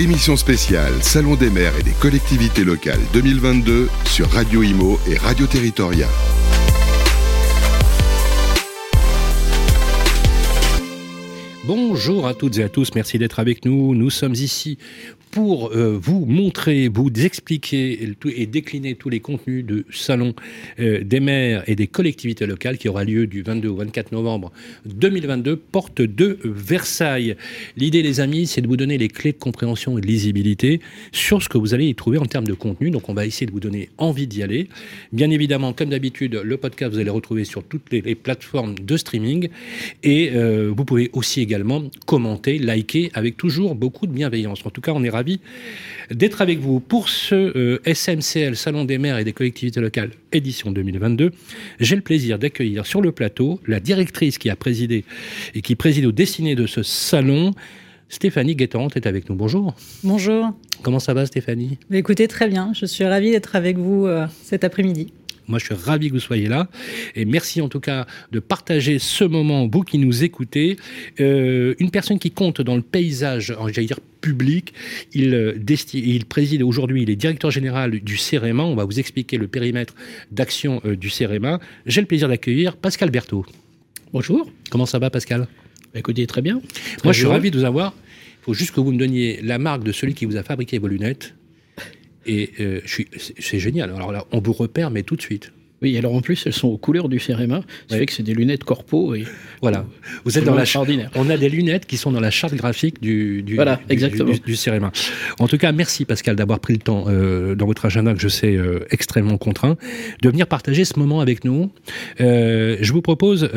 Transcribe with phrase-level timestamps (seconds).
[0.00, 5.46] Émission spéciale Salon des maires et des collectivités locales 2022 sur Radio Imo et Radio
[5.46, 6.08] Territoria.
[11.66, 13.94] Bonjour à toutes et à tous, merci d'être avec nous.
[13.94, 14.78] Nous sommes ici
[15.30, 20.34] pour euh, vous montrer, vous expliquer et décliner tous les contenus du salon
[20.78, 24.50] euh, des maires et des collectivités locales qui aura lieu du 22 au 24 novembre
[24.86, 27.36] 2022, porte de Versailles.
[27.76, 30.80] L'idée, les amis, c'est de vous donner les clés de compréhension et de lisibilité
[31.12, 32.90] sur ce que vous allez y trouver en termes de contenu.
[32.90, 34.68] Donc, on va essayer de vous donner envie d'y aller.
[35.12, 39.48] Bien évidemment, comme d'habitude, le podcast, vous allez retrouver sur toutes les, plateformes de streaming
[40.02, 44.66] et euh, vous pouvez aussi également commenter, liker avec toujours beaucoup de bienveillance.
[44.66, 45.10] En tout cas, on est
[46.10, 50.70] d'être avec vous pour ce euh, SMCL, Salon des maires et des collectivités locales, édition
[50.72, 51.30] 2022.
[51.78, 55.04] J'ai le plaisir d'accueillir sur le plateau la directrice qui a présidé
[55.54, 57.52] et qui préside au destiné de ce salon.
[58.08, 59.36] Stéphanie Guettant est avec nous.
[59.36, 59.74] Bonjour.
[60.02, 60.52] Bonjour.
[60.82, 61.78] Comment ça va Stéphanie?
[61.92, 62.72] Écoutez, très bien.
[62.74, 65.12] Je suis ravie d'être avec vous euh, cet après-midi.
[65.50, 66.68] Moi, je suis ravi que vous soyez là.
[67.16, 70.76] Et merci en tout cas de partager ce moment, vous qui nous écoutez.
[71.18, 74.72] Euh, une personne qui compte dans le paysage, j'allais dire public.
[75.12, 75.58] Il, euh,
[75.92, 78.62] il préside aujourd'hui, il est directeur général du CEREMA.
[78.62, 79.94] On va vous expliquer le périmètre
[80.30, 81.58] d'action euh, du CEREMA.
[81.84, 83.44] J'ai le plaisir d'accueillir Pascal Berthaud.
[84.12, 84.50] Bonjour.
[84.70, 85.48] Comment ça va, Pascal?
[85.94, 86.62] Écoutez, très bien.
[87.02, 87.92] Moi, je suis ravi de vous avoir.
[88.40, 90.78] Il faut juste que vous me donniez la marque de celui qui vous a fabriqué
[90.78, 91.34] vos lunettes.
[92.26, 92.80] Et euh,
[93.38, 93.90] c'est génial.
[93.90, 95.52] Alors là, on vous repère, mais tout de suite.
[95.82, 97.62] Oui, alors en plus, elles sont aux couleurs du CEREMA.
[97.88, 99.14] Ça fait que c'est des lunettes corpo.
[99.14, 99.24] Et
[99.62, 99.86] voilà.
[100.24, 100.64] Vous êtes dans la
[101.14, 104.32] On a des lunettes qui sont dans la charte graphique du, du, voilà, exactement.
[104.44, 104.92] du, CEREMA.
[105.38, 108.28] En tout cas, merci Pascal d'avoir pris le temps euh, dans votre agenda que je
[108.28, 109.76] sais euh, extrêmement contraint
[110.22, 111.70] de venir partager ce moment avec nous.
[112.20, 113.48] Euh, je vous propose,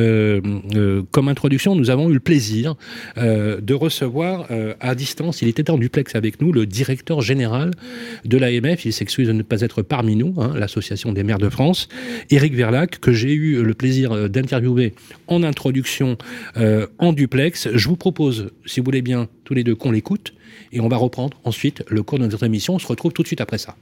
[1.12, 2.76] comme introduction, nous avons eu le plaisir
[3.18, 4.48] de recevoir
[4.80, 7.72] à distance, il était en duplex avec nous, le directeur général
[8.24, 8.86] de l'AMF.
[8.86, 11.88] Il s'excuse de ne pas être parmi nous, hein, l'association des maires de France.
[12.30, 14.94] Éric Verlac, que j'ai eu le plaisir euh, d'interviewer
[15.28, 16.18] en introduction
[16.58, 17.70] euh, en duplex.
[17.74, 20.34] Je vous propose, si vous voulez bien, tous les deux qu'on l'écoute,
[20.72, 22.76] et on va reprendre ensuite le cours de notre émission.
[22.76, 23.76] On se retrouve tout de suite après ça.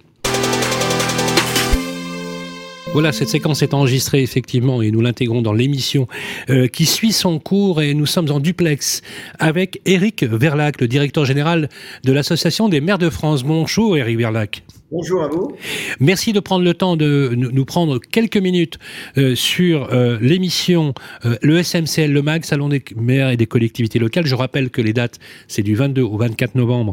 [2.94, 6.08] Voilà, cette séquence est enregistrée effectivement et nous l'intégrons dans l'émission
[6.50, 9.02] euh, qui suit son cours et nous sommes en duplex
[9.40, 11.70] avec Éric Verlac, le directeur général
[12.04, 13.44] de l'Association des maires de France.
[13.44, 14.64] Bonjour Éric Verlac.
[14.92, 15.56] Bonjour à vous.
[16.02, 18.78] Merci de prendre le temps de nous prendre quelques minutes
[19.18, 24.00] euh, sur euh, l'émission euh, le SMCL, le MAG, Salon des maires et des collectivités
[24.00, 24.26] locales.
[24.26, 26.92] Je rappelle que les dates, c'est du 22 au 24 novembre,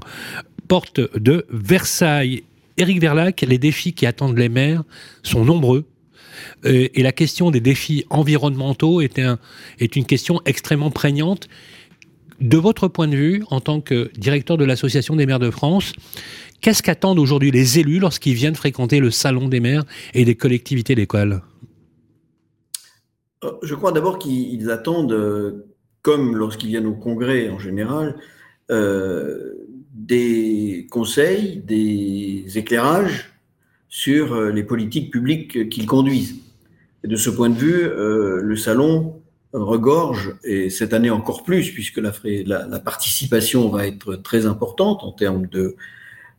[0.69, 2.45] porte de Versailles.
[2.79, 4.83] Éric Verlac, les défis qui attendent les maires
[5.23, 5.85] sont nombreux.
[6.65, 9.39] et la question des défis environnementaux est, un,
[9.81, 11.49] est une question extrêmement prégnante.
[12.41, 15.93] De votre point de vue, en tant que directeur de l'Association des maires de France,
[16.61, 20.95] Qu'est-ce qu'attendent aujourd'hui les élus lorsqu'ils viennent fréquenter le salon des maires et des collectivités
[20.95, 21.43] d'école
[23.45, 25.67] euh, Je crois d'abord qu'ils attendent, euh,
[26.03, 28.17] comme lorsqu'ils viennent au congrès en général,
[28.71, 29.55] euh,
[29.99, 33.33] des conseils, des éclairages
[33.89, 36.37] sur les politiques publiques qu'ils conduisent.
[37.05, 39.21] Et de ce point de vue, le salon
[39.53, 45.47] regorge, et cette année encore plus, puisque la, participation va être très importante en termes
[45.47, 45.77] de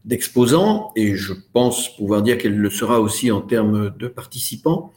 [0.06, 4.94] d'exposants, et je pense pouvoir dire qu'elle le sera aussi en termes de participants,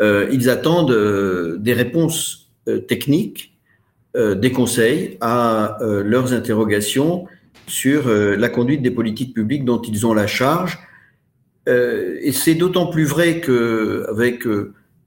[0.00, 3.52] euh, ils attendent euh, des réponses euh, techniques,
[4.18, 7.26] des conseils à leurs interrogations
[7.66, 10.78] sur la conduite des politiques publiques dont ils ont la charge.
[11.66, 14.44] et c'est d'autant plus vrai qu'avec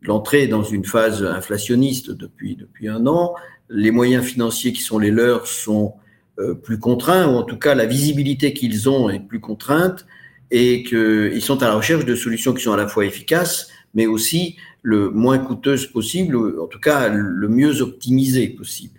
[0.01, 3.35] l'entrée dans une phase inflationniste depuis, un an,
[3.69, 5.93] les moyens financiers qui sont les leurs sont
[6.39, 10.05] euh, plus contraints, ou en tout cas la visibilité qu'ils ont est plus contrainte,
[10.51, 14.07] et qu'ils sont à la recherche de solutions qui sont à la fois efficaces, mais
[14.07, 18.98] aussi le moins coûteuses possible, en tout cas le mieux optimisées possible.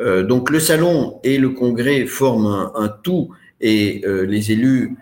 [0.00, 3.30] Euh, donc le salon et le congrès forment un, tout,
[3.60, 4.96] et euh, les élus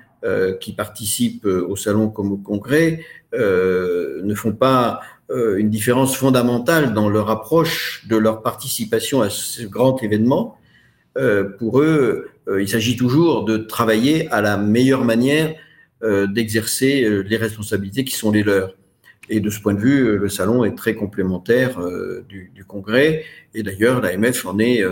[0.60, 2.98] qui participent au salon comme au congrès
[3.32, 4.98] ne font pas
[5.30, 10.58] une différence fondamentale dans leur approche de leur participation à ce grand événement.
[11.16, 15.54] Euh, pour eux, euh, il s'agit toujours de travailler à la meilleure manière
[16.02, 18.74] euh, d'exercer les responsabilités qui sont les leurs.
[19.28, 21.80] Et de ce point de vue, le salon est très complémentaire
[22.28, 23.24] du, congrès.
[23.54, 24.82] Et d'ailleurs, l'AMF en est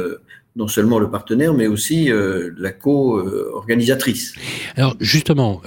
[0.57, 2.11] non seulement le partenaire, mais aussi
[2.59, 4.35] la co-organisatrice.
[4.77, 5.63] Alors justement,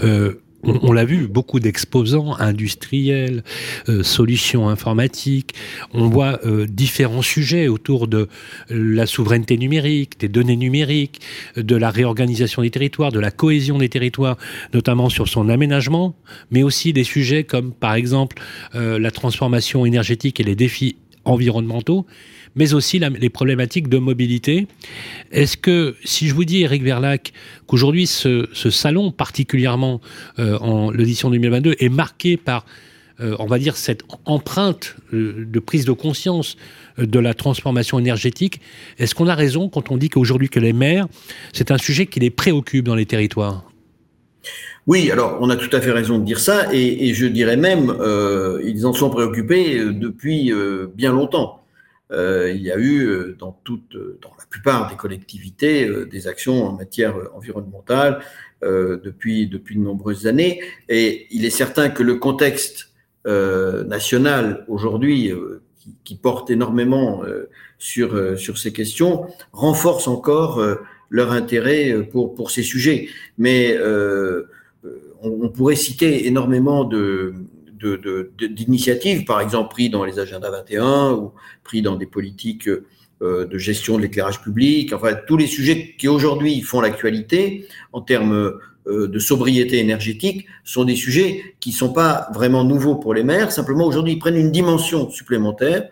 [0.67, 3.43] on, l'a vu, beaucoup d'exposants industriels,
[3.89, 5.53] euh, solutions informatiques.
[5.93, 8.27] On voit euh, différents sujets autour de
[8.69, 11.21] la souveraineté numérique, des données numériques,
[11.55, 14.37] de la réorganisation des territoires, de la cohésion des territoires,
[14.73, 16.15] notamment sur son aménagement,
[16.51, 18.37] mais aussi des sujets comme par exemple
[18.75, 22.05] euh, la transformation énergétique et les défis environnementaux
[22.57, 24.67] mais aussi les problématiques de mobilité.
[25.31, 27.31] Est-ce que, si je vous dis, Eric Verlac,
[27.67, 30.01] qu'aujourd'hui ce, salon, particulièrement
[30.39, 32.65] euh, en l'édition 2022, est marqué par,
[33.21, 36.57] euh, on va dire, cette empreinte euh, de prise de conscience
[36.97, 38.59] de la transformation énergétique,
[38.97, 41.05] est-ce qu'on a raison quand on dit qu'aujourd'hui que les maires,
[41.53, 43.71] c'est un sujet qui les préoccupe dans les territoires?
[44.87, 47.93] Oui, alors on a tout à fait raison de dire ça, et, je dirais même,
[48.65, 50.53] ils en sont préoccupés depuis
[50.95, 51.61] bien longtemps.
[52.11, 56.27] Euh, il y a eu euh, dans, toute, euh, dans la plupart des collectivités des
[56.27, 58.21] actions en matière environnementale
[58.61, 60.61] depuis, de nombreuses années.
[60.89, 62.89] Et il est certain que le contexte
[63.25, 65.31] national aujourd'hui,
[66.03, 67.23] qui, porte énormément
[67.77, 70.63] sur, ces questions, renforce encore
[71.11, 73.09] leur intérêt pour ces sujets.
[73.37, 73.77] Mais
[75.21, 77.35] on, pourrait citer énormément de,
[77.77, 81.31] d'initiatives, par exemple pris dans les agendas 21 ou
[81.63, 82.69] pris dans des politiques
[83.21, 88.01] euh, de gestion de l'éclairage public, enfin tous les sujets qui aujourd'hui font l'actualité en
[88.01, 93.13] termes euh, de sobriété énergétique sont des sujets qui ne sont pas vraiment nouveaux pour
[93.13, 95.89] les maires, simplement aujourd'hui ils prennent une dimension supplémentaire,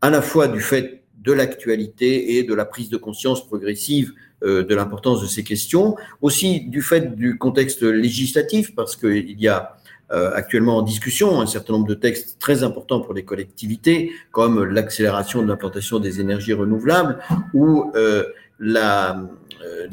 [0.00, 4.12] à la fois du fait de l'actualité et de la prise de conscience progressive
[4.42, 9.48] euh, de l'importance de ces questions, aussi du fait du contexte législatif, parce qu'il y
[9.48, 9.76] a
[10.10, 15.42] actuellement en discussion un certain nombre de textes très importants pour les collectivités, comme l'accélération
[15.42, 17.18] de l'implantation des énergies renouvelables
[17.54, 18.24] ou euh,
[18.60, 19.86] euh,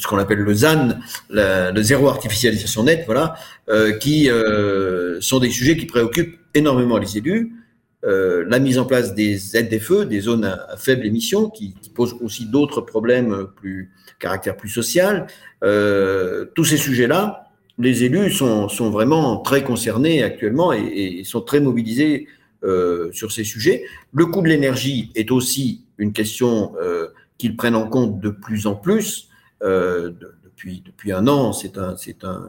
[0.00, 0.98] ce qu'on appelle le ZAN,
[1.28, 3.34] le zéro artificialisation nette, voilà,
[3.68, 7.52] euh, qui euh, sont des sujets qui préoccupent énormément les élus.
[8.06, 12.16] Euh, la mise en place des ZFE, des zones à, faible émission, qui, qui posent
[12.22, 15.26] aussi d'autres problèmes plus caractère plus social.
[15.60, 17.49] tous ces sujets-là
[17.80, 22.28] les élus sont, vraiment très concernés actuellement et, sont très mobilisés
[22.62, 23.84] euh, sur ces sujets.
[24.12, 28.66] Le coût de l'énergie est aussi une question euh, qu'ils prennent en compte de plus
[28.66, 29.28] en plus.
[29.62, 30.12] Euh,
[30.44, 32.48] depuis, depuis un an, c'est un, un,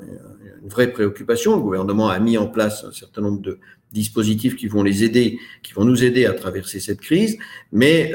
[0.61, 1.55] une vraie préoccupation.
[1.55, 3.59] Le gouvernement a mis en place un certain nombre de
[3.91, 7.37] dispositifs qui vont les aider, qui vont nous aider à traverser cette crise,
[7.71, 8.13] mais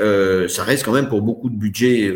[0.49, 2.13] ça reste quand même pour beaucoup de budgets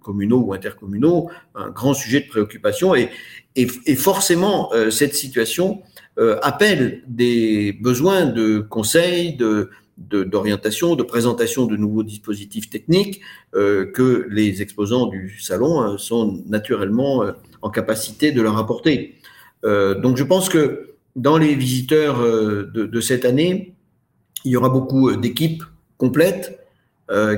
[0.00, 2.94] communaux ou intercommunaux un grand sujet de préoccupation.
[2.94, 3.10] Et,
[3.56, 5.82] et, forcément, euh, cette situation
[6.18, 9.36] euh, appelle des besoins de conseils,
[9.96, 13.20] d'orientation, de, présentation de nouveaux dispositifs techniques
[13.56, 17.24] euh, que les exposants du salon sont naturellement
[17.62, 19.16] en capacité de leur apporter.
[19.64, 23.74] donc je pense que dans les visiteurs de, cette année,
[24.44, 25.64] il y aura beaucoup d'équipes
[25.96, 26.60] complètes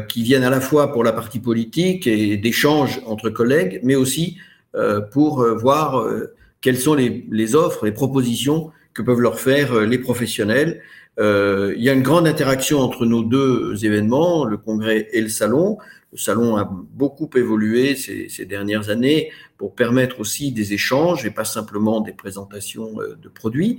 [0.09, 4.37] qui viennent à la fois pour la partie politique et d'échanges entre collègues, mais aussi
[4.77, 9.81] euh, pour euh, voir euh, quelles sont les, offres, les propositions que peuvent leur faire
[9.81, 10.81] les professionnels.
[11.19, 15.79] il y a une grande interaction entre nos deux événements, le congrès et le salon.
[16.13, 21.45] Le salon a beaucoup évolué ces, dernières années pour permettre aussi des échanges et pas
[21.45, 23.79] simplement des présentations de produits.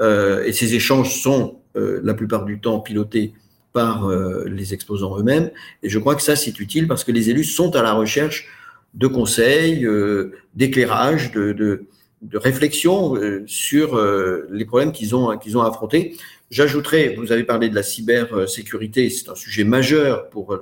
[0.00, 3.32] et ces échanges sont la plupart du temps pilotés
[3.72, 4.10] par
[4.46, 5.50] les exposants eux-mêmes.
[5.82, 8.46] Et je crois que ça, c'est utile parce que les élus sont à la recherche
[8.94, 11.86] de conseils, euh, d'éclairage, de, de,
[12.22, 16.16] de, réflexion euh, sur euh, les problèmes qu'ils ont, qu'ils ont affrontés.
[16.50, 20.58] J'ajouterais, vous avez parlé de la cybersécurité, c'est un sujet majeur pour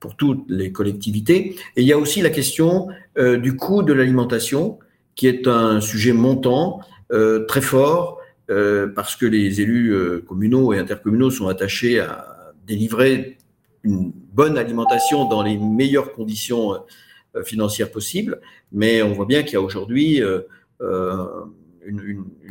[0.00, 1.56] pour toutes les collectivités.
[1.76, 4.78] Et il y a aussi la question du coût de l'alimentation,
[5.14, 6.80] qui est un sujet montant,
[7.48, 9.94] très fort, parce que les élus
[10.26, 13.38] communaux et intercommunaux sont attachés à délivrer
[13.84, 16.74] une bonne alimentation dans les meilleures conditions
[17.36, 18.40] euh, financières possibles,
[18.72, 20.40] mais on voit bien qu'il y a aujourd'hui euh,
[20.80, 21.26] euh,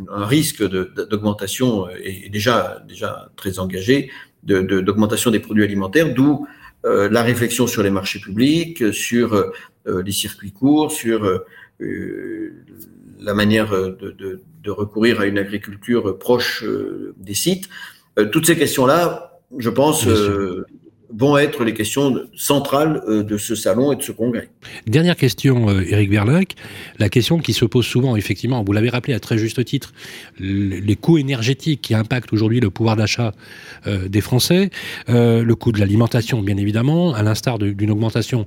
[0.10, 4.12] un risque d'augmentation est déjà, déjà très engagé
[4.44, 6.48] d'augmentation des produits alimentaires, d'où
[6.84, 9.52] la réflexion sur les marchés publics, sur
[9.86, 11.42] les circuits courts, sur
[11.80, 16.66] la manière de, de, recourir à une agriculture proche
[17.18, 17.70] des sites.
[18.34, 20.06] toutes ces questions-là, je pense,
[21.16, 24.50] vont être les questions centrales euh, de ce salon et de ce congrès.
[24.88, 26.56] Dernière question, euh, Verlac.
[27.00, 29.94] La question qui se pose souvent, effectivement, vous l'avez rappelé à très juste titre,
[30.40, 33.34] les coûts énergétiques qui impactent aujourd'hui le pouvoir d'achat
[33.88, 34.70] euh, des Français,
[35.08, 38.46] le coût de l'alimentation, bien évidemment, à l'instar d'une augmentation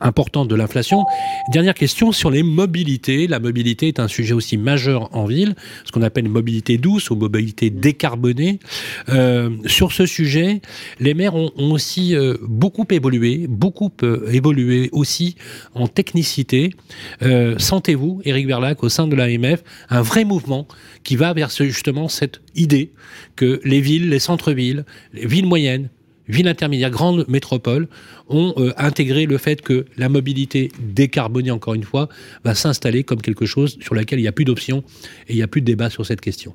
[0.00, 1.04] importante de l'inflation.
[1.52, 3.26] Dernière question sur les mobilités.
[3.26, 7.16] La mobilité est un sujet aussi majeur en ville, ce qu'on appelle mobilité douce ou
[7.16, 8.58] mobilité décarbonée.
[9.08, 10.60] Euh, sur ce sujet,
[11.00, 15.36] les maires ont, aussi euh, beaucoup évolué, beaucoup euh, évolué aussi
[15.74, 16.70] en technicité.
[17.58, 20.66] Sentez-vous, Éric Verlac, au sein de l'AMF, un vrai mouvement
[21.04, 22.92] qui va vers justement cette idée
[23.36, 25.88] que les villes, les centres-villes, les villes moyennes,
[26.28, 27.88] villes intermédiaires, grandes métropoles
[28.28, 32.08] ont euh, intégré le fait que la mobilité décarbonée, encore une fois,
[32.44, 34.84] va s'installer comme quelque chose sur laquelle il n'y a plus d'options
[35.26, 36.52] et il n'y a plus de débat sur cette question.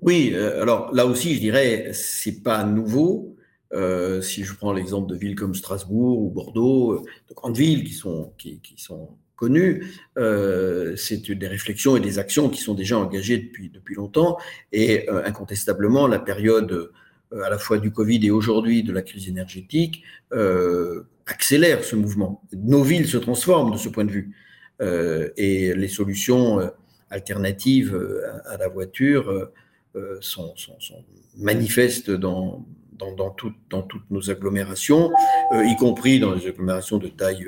[0.00, 3.36] Oui, euh, alors là aussi, je dirais, c'est pas nouveau.
[3.72, 7.94] Euh, si je prends l'exemple de villes comme Strasbourg ou Bordeaux, de grandes villes qui
[7.94, 9.84] sont, qui, sont connues,
[10.96, 14.38] c'est des réflexions et des actions qui sont déjà engagées depuis, depuis longtemps.
[14.70, 16.92] Et incontestablement, la période
[17.42, 22.42] à la fois du Covid et aujourd'hui de la crise énergétique, euh, accélère ce mouvement.
[22.52, 24.36] Nos villes se transforment de ce point de vue.
[24.82, 26.70] Euh, et les solutions
[27.10, 27.96] alternatives
[28.46, 29.50] à, la voiture
[30.20, 30.52] sont,
[31.36, 35.12] manifestes dans, dans, toutes nos agglomérations,
[35.52, 37.46] y compris dans les agglomérations de taille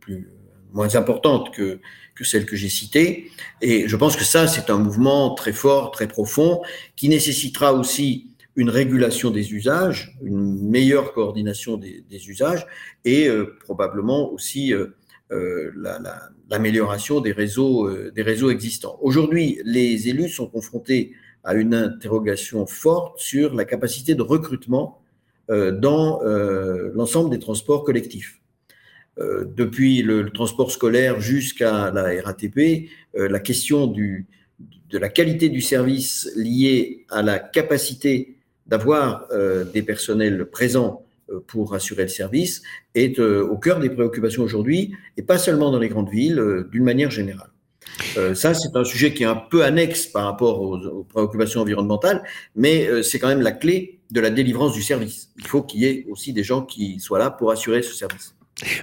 [0.00, 0.28] plus,
[0.72, 1.80] moins importante que,
[2.14, 3.30] que celles que j'ai citées.
[3.60, 6.62] Et je pense que ça, c'est un mouvement très fort, très profond,
[6.96, 8.27] qui nécessitera aussi
[8.58, 12.66] une régulation des usages, une meilleure coordination des, usages
[13.04, 14.88] et euh, probablement aussi euh,
[15.30, 15.70] euh,
[16.50, 18.98] l'amélioration des, réseaux, des réseaux existants.
[19.00, 21.12] Aujourd'hui, les élus sont confrontés
[21.44, 25.00] à une interrogation forte sur la capacité de recrutement
[25.48, 26.20] dans
[26.94, 28.40] l'ensemble des transports collectifs.
[29.18, 37.06] depuis le, transport scolaire jusqu'à la RATP, la question de la qualité du service liée
[37.08, 38.37] à la capacité
[38.68, 42.62] d'avoir euh, des personnels présents euh, pour assurer le service
[42.94, 46.84] est euh, au cœur des préoccupations aujourd'hui, et pas seulement dans les grandes villes, d'une
[46.84, 47.50] manière générale.
[48.34, 52.22] ça, c'est un sujet qui est un peu annexe par rapport aux, préoccupations environnementales,
[52.54, 55.30] mais c'est quand même la clé de la délivrance du service.
[55.38, 58.34] Il faut qu'il y ait aussi des gens qui soient là pour assurer ce service.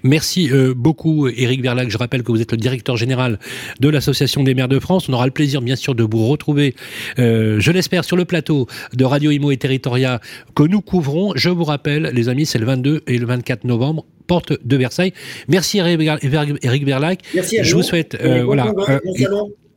[0.04, 1.90] Merci euh, beaucoup Éric Verlac.
[1.90, 3.40] Je rappelle que vous êtes le directeur général
[3.80, 5.10] de l'Association des maires de France.
[5.10, 6.76] On aura le plaisir bien sûr de vous retrouver,
[7.20, 10.22] euh, je l'espère, sur le plateau de Radio Imo et Territoria
[10.56, 11.34] que nous couvrons.
[11.36, 15.14] Je vous rappelle, les amis, c'est le 22 et le 24 novembre porte de Versailles.
[15.48, 17.20] Merci Éric Verlac.
[17.34, 18.74] Merci à je vous, souhaite euh, voilà,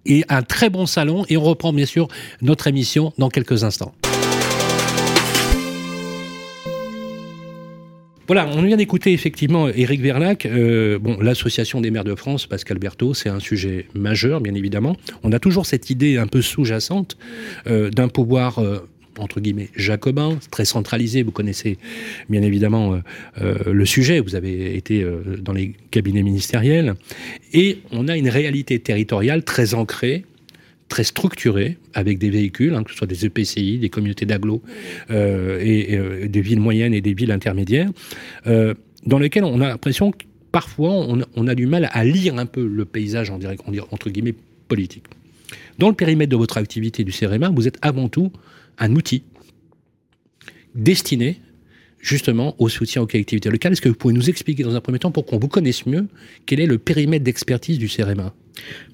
[0.06, 2.08] et un très bon salon et on reprend bien sûr
[2.40, 3.92] notre émission dans quelques instants.
[8.28, 10.44] Voilà, on vient d'écouter effectivement Éric Verlac.
[10.44, 14.96] Euh, bon, l'association des maires de France, Pascal Berthaud, c'est un sujet majeur, bien évidemment.
[15.22, 17.16] On a toujours cette idée un peu sous-jacente
[17.66, 18.58] euh, d'un pouvoir.
[18.58, 18.86] Euh,
[19.18, 21.24] entre guillemets, jacobin, très centralisé.
[21.24, 21.76] Vous connaissez
[22.28, 23.00] bien évidemment
[23.40, 25.04] le sujet, vous avez été
[25.40, 26.94] dans les cabinets ministériels.
[27.52, 30.24] Et on a une réalité territoriale très ancrée,
[30.88, 34.62] très structuré, avec des véhicules, hein, que ce soit des EPCI, des communautés d'agglo,
[35.10, 37.90] euh, et, euh, des villes moyennes et des villes intermédiaires,
[38.46, 38.74] euh,
[39.06, 42.66] dans lesquelles on a l'impression que parfois on, a du mal à lire un peu
[42.66, 44.34] le paysage, en direct, entre guillemets,
[44.66, 45.04] politique.
[45.78, 48.32] Dans le périmètre de votre activité du CRMA, vous êtes avant tout
[48.78, 49.22] un outil
[50.74, 51.40] destiné
[52.00, 53.72] justement au soutien aux collectivités locales.
[53.72, 56.06] Est-ce que vous pouvez nous expliquer dans un premier temps pour qu'on vous connaisse mieux
[56.46, 58.32] quel est le périmètre d'expertise du CRMA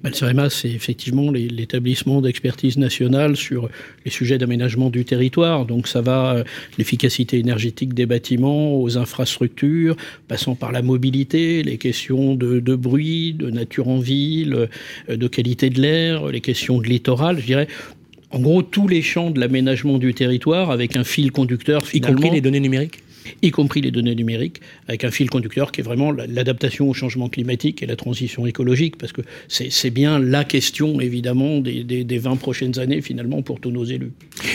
[0.03, 3.69] ben, le CEREMA, c'est effectivement l'établissement d'expertise nationale sur
[4.05, 5.65] les sujets d'aménagement du territoire.
[5.65, 6.43] Donc ça va euh,
[6.77, 9.95] l'efficacité énergétique des bâtiments aux infrastructures,
[10.27, 14.67] passant par la mobilité, les questions de, bruit, de nature en ville,
[15.09, 17.39] euh, de qualité de l'air, les questions de littoral.
[17.39, 17.67] Je dirais
[18.35, 22.17] en gros tous les champs de l'aménagement du territoire avec un fil conducteur finalement.
[22.17, 22.99] Y compris les données numériques
[23.41, 27.29] y compris les données numériques, avec un fil conducteur qui est vraiment l'adaptation au changement
[27.29, 32.35] climatique et la transition écologique, parce que c'est bien la question, évidemment, des, des, 20
[32.37, 34.11] prochaines années, finalement, pour tous nos élus.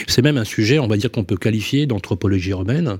[0.07, 2.97] C'est même un sujet, on va dire, qu'on peut qualifier d'anthropologie urbaine,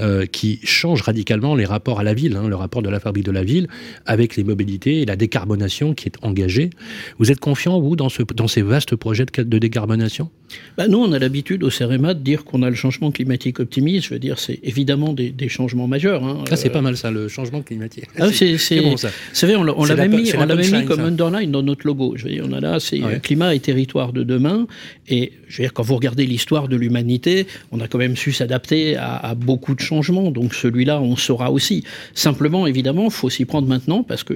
[0.00, 3.24] euh, qui change radicalement les rapports à la ville, hein, le rapport de la fabrique
[3.24, 3.68] de la ville,
[4.06, 6.70] avec les mobilités et la décarbonation qui est engagée.
[7.18, 10.30] Vous êtes confiant, vous, dans, ce, dans ces vastes projets de, de décarbonation?
[10.76, 14.06] Bah, Nous, on a l'habitude au CEREMA de dire qu'on a le changement climatique optimiste.
[14.08, 16.24] Je veux dire, c'est évidemment des, changements majeurs.
[16.24, 16.44] Hein.
[16.48, 18.06] Ça, c'est pas mal, ça, le changement climatique.
[18.18, 19.08] Ah, c'est bon, ça.
[19.08, 22.14] Vous savez, on, l'avait mis, on mis comme underline dans notre logo.
[22.16, 24.66] Je veux dire, on a là, c'est climat et territoire de demain.
[25.08, 28.32] Et je veux dire, quand vous regardez l'histoire de l'humanité, on a quand même su
[28.32, 30.30] s'adapter à, beaucoup de changements.
[30.30, 31.84] Donc celui-là, on saura aussi.
[32.14, 34.34] Simplement, évidemment, il faut s'y prendre maintenant parce que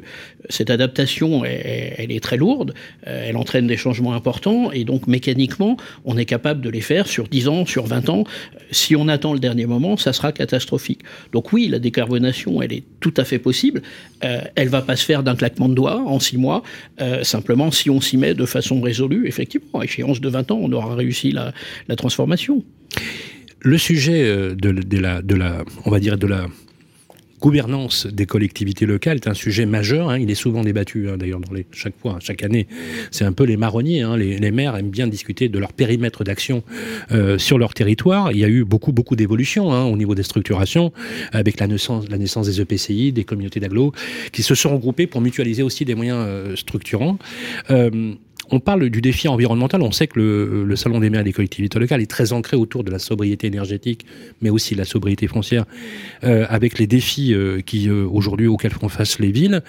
[0.49, 2.75] cette adaptation, elle, est très lourde.
[3.07, 4.73] Euh, elle entraîne des changements importants.
[4.73, 8.25] Et donc, mécaniquement, on est capable de les faire sur 10 ans, sur 20 ans.
[8.71, 10.56] Si on attend le dernier moment, ça sera catastrophique
[11.33, 13.83] Donc oui, la décarbonation, elle est tout à fait possible.
[14.25, 16.63] Euh, elle va pas se faire d'un claquement de doigts en six mois.
[17.01, 20.59] Euh, simplement, si on s'y met de façon résolue, effectivement, à échéance de 20 ans,
[20.61, 21.53] on aura réussi la,
[21.97, 22.63] transformation.
[23.61, 26.47] Le sujet euh, de la, on va dire, de la
[27.41, 30.11] gouvernance des collectivités locales est un sujet majeur.
[30.11, 30.19] Hein.
[30.19, 32.67] il est souvent débattu, hein, d'ailleurs, dans les, chaque fois, chaque année.
[33.11, 34.03] C'est un peu les marronniers.
[34.03, 34.17] Hein.
[34.17, 36.63] Les, maires aiment bien discuter de leur périmètre d'action
[37.11, 38.33] euh, sur leur territoire.
[38.33, 40.93] Il y a eu beaucoup, beaucoup d'évolutions au niveau des structurations,
[41.33, 43.93] avec la naissance, la naissance des EPCI, des communautés d'agglo,
[44.33, 47.19] qui se sont regroupées pour mutualiser aussi des moyens euh, structurants.
[47.71, 48.15] Euh,
[48.51, 49.83] on parle du défi environnemental.
[49.83, 52.85] On sait que le, Salon des maires et des collectivités locales est très ancré autour
[52.85, 54.07] de la sobriété énergétique,
[54.41, 55.65] mais aussi la sobriété foncière,
[56.25, 59.63] euh, avec les défis euh, qui euh, aujourd'hui auxquels font face les villes.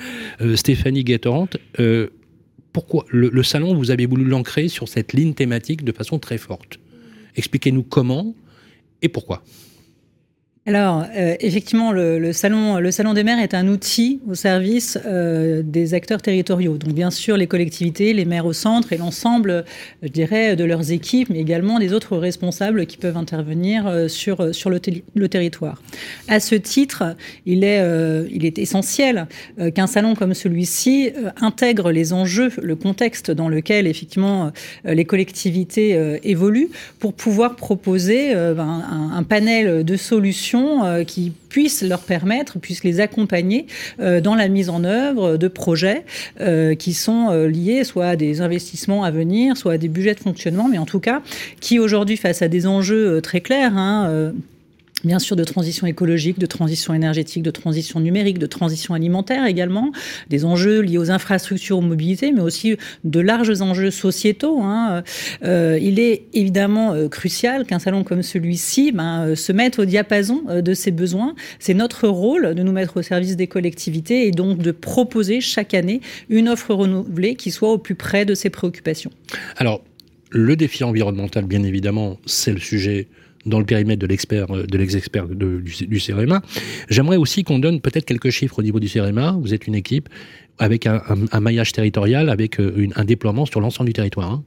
[0.56, 1.48] Stéphanie Guettorant,
[1.80, 2.08] euh,
[2.74, 6.80] pourquoi le, salon vous avez voulu l'ancrer sur cette ligne thématique de façon très forte?
[7.36, 8.36] Expliquez-nous comment
[9.02, 9.44] et pourquoi.
[10.68, 16.22] Alors, euh, effectivement, le, salon, des maires est un outil au service euh, des acteurs
[16.22, 16.78] territoriaux.
[16.78, 19.64] Donc, bien sûr, les collectivités, les maires au centre et l'ensemble,
[20.04, 24.42] je dirais, de leurs équipes, mais également des autres responsables qui peuvent intervenir euh, sur,
[24.42, 25.82] le, territoire.
[26.28, 29.28] À ce titre, il est, essentiel
[29.74, 34.52] qu'un salon comme celui-ci intègre les enjeux, le contexte dans lequel, effectivement,
[34.84, 36.70] les collectivités évoluent
[37.00, 43.00] pour pouvoir proposer un, un panel de solutions euh, qui puissent leur permettre, puissent les
[43.00, 43.68] accompagner
[44.00, 46.04] euh, dans la mise en œuvre de projets
[46.42, 50.20] euh, qui sont liés soit à des investissements à venir, soit à des budgets de
[50.20, 51.22] fonctionnement, mais en tout cas
[51.60, 54.34] qui aujourd'hui face à des enjeux très clairs, hein,
[55.04, 59.92] bien sûr de transition écologique, de transition énergétique, de transition numérique, de transition alimentaire également,
[60.30, 64.62] des enjeux liés aux infrastructures, aux mobilités, mais aussi de larges enjeux sociétaux.
[64.62, 65.04] Hein.
[65.44, 69.86] Euh, il est évidemment euh, crucial qu'un salon comme celui-ci ben, euh, se mette au
[69.86, 71.36] diapason de ses besoins.
[71.60, 75.74] C'est notre rôle de nous mettre au service des collectivités et donc de proposer chaque
[75.74, 79.12] année une offre renouvelée qui soit au plus près de ses préoccupations.
[79.58, 79.84] Alors,
[80.30, 83.08] le défi environnemental, bien évidemment, c'est le sujet
[83.48, 86.02] dans le périmètre de l'expert de l'ex-expert du, du.
[86.90, 89.38] J'aimerais aussi qu'on donne peut-être quelques chiffres au niveau du CEREMA.
[89.42, 90.10] Vous êtes une équipe
[90.60, 94.32] avec un, maillage territorial, avec une, un déploiement sur l'ensemble du territoire.
[94.32, 94.44] Hein.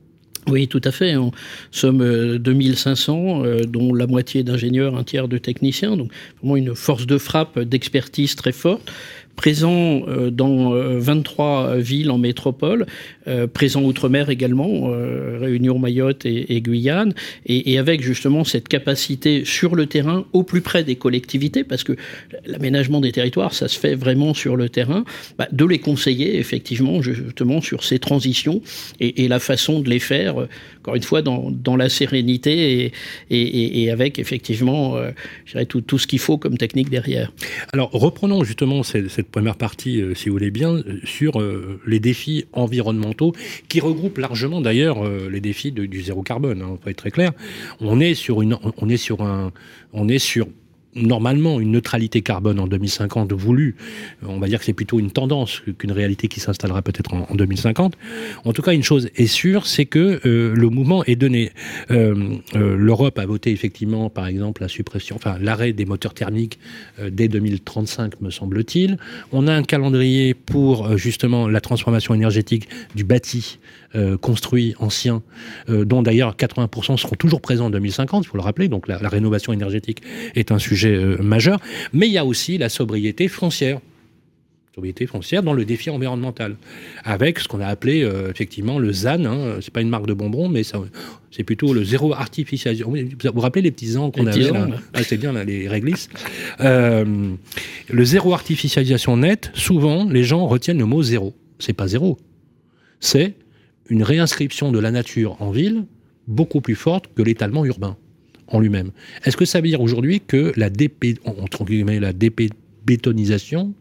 [0.48, 1.14] Oui, tout à fait.
[1.14, 1.30] Nous
[1.70, 6.10] sommes 2500, euh, dont la moitié d'ingénieurs, un tiers de techniciens, donc
[6.40, 8.90] vraiment une force de frappe d'expertise très forte
[9.40, 12.85] présent euh, dans euh, 23 villes en métropole,
[13.31, 17.14] euh, présent outre-mer également, euh, Réunion, Mayotte et, Guyane,
[17.46, 21.92] et, avec justement cette capacité sur le terrain, au plus près des collectivités, parce que
[22.44, 25.05] l'aménagement des territoires, ça se fait vraiment sur le terrain,
[25.38, 28.62] bah, de les conseiller effectivement justement sur ces transitions
[29.00, 30.48] et, la façon de les faire, euh,
[30.81, 32.92] encore une fois, dans, la sérénité
[33.31, 35.11] et, avec effectivement, euh,
[35.44, 37.33] je dirais, tout, ce qu'il faut comme technique derrière.
[37.72, 42.46] Alors reprenons justement cette première partie, euh, si vous voulez bien, sur euh, les défis
[42.52, 43.32] environnementaux,
[43.68, 46.62] qui regroupent largement d'ailleurs euh, les défis du zéro carbone.
[46.62, 47.32] Hein, pour être très clair,
[47.80, 49.52] on est sur une, on est sur un,
[49.92, 50.46] on est sur
[50.94, 53.76] normalement une neutralité carbone en 2050 voulue.
[54.26, 57.35] On va dire que c'est plutôt une tendance qu'une réalité qui s'installera peut-être en, en,
[57.35, 57.96] 2050.
[58.44, 61.53] En tout cas, une chose est sûre, c'est que euh, le mouvement est donné.
[61.90, 66.59] Euh, euh, L'Europe a voté effectivement, par exemple, la suppression, enfin l'arrêt des moteurs thermiques
[67.11, 68.98] dès 2035, me semble-t-il.
[69.33, 73.59] On a un calendrier pour justement la transformation énergétique du bâti
[73.94, 75.22] euh, construit ancien,
[75.68, 78.68] euh, dont d'ailleurs 80% seront toujours présents en 2050, il faut le rappeler.
[78.68, 80.03] Donc la, la rénovation énergétique
[80.35, 81.61] est un sujet euh, majeur,
[81.92, 83.81] mais il y a aussi la sobriété foncière
[84.74, 86.57] sobriété foncière dans le défi environnemental,
[87.05, 89.24] avec ce qu'on a appelé euh, effectivement le ZAN.
[89.24, 92.90] Hein, c'est pas une marque de bonbons, mais c'est plutôt le zéro artificialisation.
[92.90, 96.09] Vous vous rappelez les petits ans qu'on avait là ah, C'est bien là, les réglisses.
[96.61, 97.35] Euh,
[97.88, 99.50] le zéro artificialisation net.
[99.55, 101.35] Souvent, les gens retiennent le mot zéro.
[101.59, 102.16] C'est pas zéro.
[103.00, 103.35] C'est
[103.90, 105.85] une réinscription de la nature en ville
[106.26, 107.96] beaucoup plus forte que l'étalement urbain
[108.46, 108.90] en lui-même.
[109.24, 113.74] Est-ce que ça veut dire aujourd'hui que la, guillemets, la débétonisation,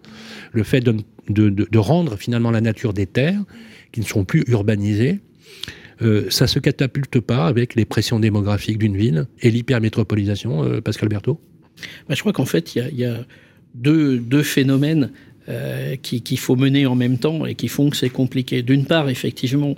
[0.52, 0.98] le fait de,
[1.30, 3.44] de, de, rendre finalement la nature des terres
[3.92, 5.20] qui ne sont plus urbanisées,
[6.02, 11.10] euh, ça se catapulte pas avec les pressions démographiques d'une ville et l'hypermétropolisation, euh, Pascal
[11.10, 11.40] Berthaud?
[12.08, 13.26] Bah, Je crois qu'en fait, il y, y, a
[13.76, 15.12] deux, deux phénomènes
[15.50, 18.62] euh, qu'il qui faut mener en même temps et qui font que c'est compliqué.
[18.62, 19.76] D'une part, effectivement,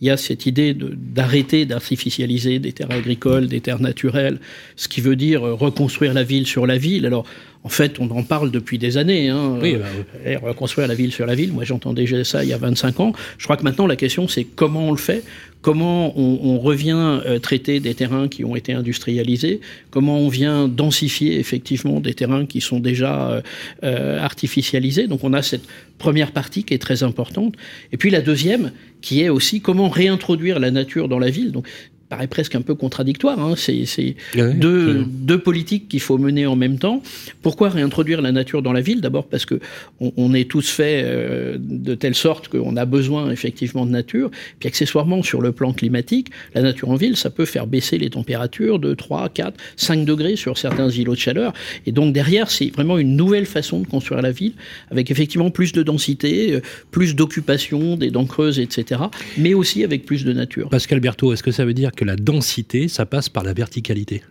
[0.00, 4.38] il y a cette idée d'arrêter d'artificialiser des terres agricoles, des terres naturelles,
[4.76, 7.06] ce qui veut dire reconstruire la ville sur la ville.
[7.06, 7.24] Alors,
[7.64, 9.30] en fait, on en parle depuis des années.
[9.30, 9.58] Hein.
[9.60, 9.86] Oui, bah,
[10.26, 11.50] euh, reconstruire la ville sur la ville.
[11.50, 13.12] Moi, j'entendais ça il y a 25 ans.
[13.38, 15.24] Je crois que maintenant, la question, c'est comment on le fait?
[15.62, 19.62] Comment on, revient euh, traiter des terrains qui ont été industrialisés?
[19.90, 23.42] Comment on vient densifier effectivement des terrains qui sont déjà
[23.82, 25.06] euh, artificialisés?
[25.06, 25.64] Donc, on a cette
[25.96, 27.54] première partie qui est très importante.
[27.92, 31.52] Et puis la deuxième, qui est aussi comment réintroduire la nature dans la ville.
[31.52, 31.66] Donc
[32.14, 33.40] paraît presque un peu contradictoire.
[33.40, 33.54] Hein.
[33.56, 37.02] C'est deux, deux, politiques qu'il faut mener en même temps.
[37.42, 39.00] Pourquoi réintroduire la nature dans la ville?
[39.00, 39.58] D'abord parce que
[40.00, 44.30] on, est tous faits euh, de telle sorte qu'on a besoin effectivement de nature.
[44.60, 48.10] Puis accessoirement, sur le plan climatique, la nature en ville, ça peut faire baisser les
[48.10, 51.52] températures de 3, 4, 5 degrés sur certains îlots de chaleur.
[51.84, 54.52] Et donc derrière, c'est vraiment une nouvelle façon de construire la ville,
[54.92, 56.60] avec effectivement plus de densité, euh,
[56.92, 59.00] plus d'occupation, des dents creuses, etc.
[59.36, 60.68] Mais aussi avec plus de nature.
[60.68, 64.22] Pascal Berthaud, est-ce que ça veut dire que la densité, ça passe par la verticalité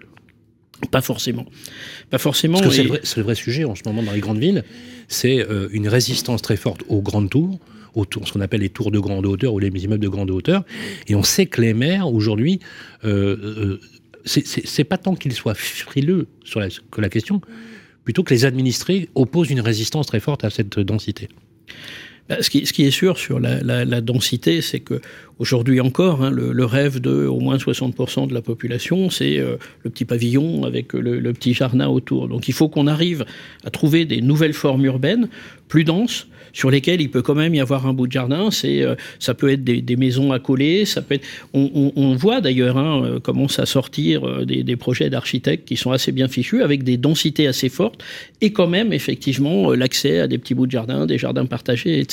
[0.91, 1.45] pas forcément.
[2.09, 2.59] Pas forcément.
[2.59, 4.63] Parce que c'est le, vrai sujet en ce moment dans les grandes villes.
[5.07, 7.59] C'est euh, une résistance très forte aux grandes tours,
[7.93, 10.31] aux tours, ce qu'on appelle les tours de grande hauteur ou les immeubles de grande
[10.31, 10.63] hauteur.
[11.07, 12.59] Et on sait que les maires, aujourd'hui,
[13.05, 13.79] euh, euh
[14.25, 17.41] c'est pas tant qu'ils soient frileux sur la, que la question,
[18.05, 21.27] plutôt que les administrés opposent une résistance très forte à cette densité.
[22.29, 25.01] Bah, ce qui, est sûr sur la, densité, c'est que
[25.39, 29.89] aujourd'hui encore, hein, le, rêve de au moins 60% de la population, c'est euh, le
[29.89, 32.29] petit pavillon avec le, petit jardin autour.
[32.29, 33.25] Donc il faut qu'on arrive
[33.65, 35.27] à trouver des nouvelles formes urbaines
[35.67, 38.51] plus denses, sur lesquels il peut quand même y avoir un bout de jardin.
[38.51, 41.25] C'est, euh, ça peut être des, maisons à coller, ça peut être.
[41.53, 46.11] On, voit d'ailleurs hein, euh, commence à sortir des, des projets d'architectes qui sont assez
[46.11, 48.03] bien fichus, avec des densités assez fortes,
[48.39, 52.12] et quand même effectivement l'accès à des petits bouts de jardin, des jardins partagés, etc.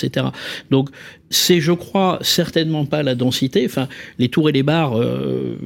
[0.70, 0.90] Donc
[1.30, 3.64] c'est, je crois, certainement pas la densité.
[3.66, 4.98] Enfin, les tours et les bars.
[4.98, 5.56] Euh,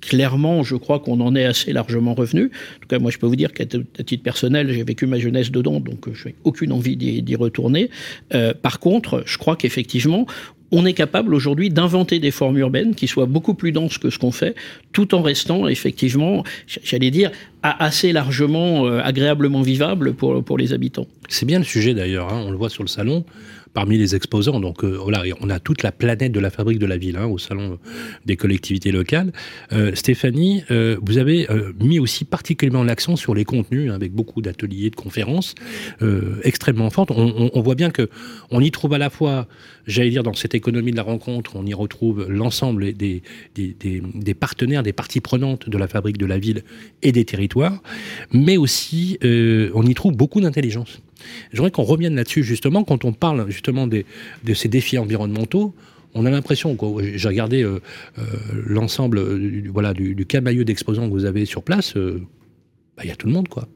[0.00, 2.50] clairement, je crois qu'on en est assez largement revenu.
[2.76, 5.50] En tout cas, moi, je peux vous dire qu'à titre personnel, j'ai vécu ma jeunesse
[5.50, 7.90] dedans, donc je n'ai aucune envie d'y retourner.
[8.34, 10.26] Euh, par contre, je crois qu'effectivement,
[10.72, 14.18] on est capable aujourd'hui d'inventer des formes urbaines qui soient beaucoup plus denses que ce
[14.18, 14.56] qu'on fait,
[14.92, 17.30] tout en restant effectivement, j'allais dire,
[17.62, 21.06] assez largement, euh, agréablement vivable pour, pour les habitants.
[21.28, 23.24] C'est bien le sujet d'ailleurs, hein, on le voit sur le salon
[23.74, 24.60] parmi les exposants.
[24.60, 24.98] Donc euh,
[25.40, 27.78] on a toute la planète de la fabrique de la ville hein, au salon
[28.24, 29.32] des collectivités locales.
[29.72, 34.12] Euh, Stéphanie, euh, vous avez euh, mis aussi particulièrement l'accent sur les contenus hein, avec
[34.12, 35.54] beaucoup d'ateliers, de conférences
[36.02, 37.10] euh, extrêmement fortes.
[37.10, 38.08] On, voit bien que
[38.50, 39.46] on y trouve à la fois,
[39.86, 43.22] j'allais dire, dans cette économie de la rencontre, on y retrouve l'ensemble des,
[44.38, 46.62] partenaires, des parties prenantes de la fabrique de la ville
[47.02, 47.82] et des territoires,
[48.32, 51.00] mais aussi euh, on y trouve beaucoup d'intelligence.
[51.52, 54.06] J'aimerais qu'on revienne là-dessus justement quand on parle justement des,
[54.44, 55.74] de ces défis environnementaux.
[56.14, 57.80] On a l'impression, j'ai regardé euh,
[58.18, 58.22] euh,
[58.66, 62.22] l'ensemble euh, du, voilà, du, du camailleux d'exposants que vous avez sur place, euh,
[62.96, 63.68] bah, il y a tout le monde, quoi.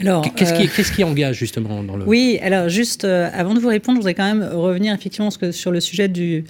[0.00, 3.58] Alors, qu'est-ce qui, qu qui, engage justement dans le Oui, alors juste euh, avant de
[3.58, 6.44] vous répondre, je voudrais quand même revenir effectivement sur le sujet du,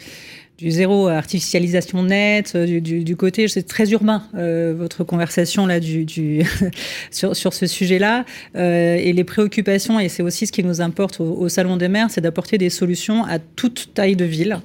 [0.59, 5.67] du zéro artificialisation nette, euh, du, du, du côté, c'est très urbain euh, votre conversation
[5.67, 6.43] là du, du
[7.13, 8.25] sur, sur ce sujet-là.
[8.57, 11.87] Euh, et les préoccupations et c'est aussi ce qui nous importe au, au salon des
[11.87, 14.59] maires, c'est d'apporter des solutions à toute taille de ville,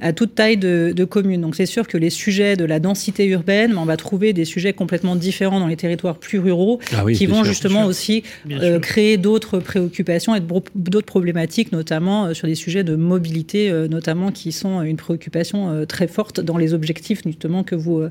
[0.00, 1.40] à toute taille de, de commune.
[1.40, 4.74] Donc c'est sûr que les sujets de la densité urbaine, on va trouver des sujets
[4.74, 8.78] complètement différents dans les territoires plus ruraux ah oui, qui vont sûr, justement aussi euh,
[8.80, 10.40] créer d'autres préoccupations et
[10.74, 15.84] d'autres problématiques, notamment sur des sujets de mobilité, euh, notamment qui sont une préoccupation euh,
[15.84, 18.10] très forte dans les objectifs justement que vous euh,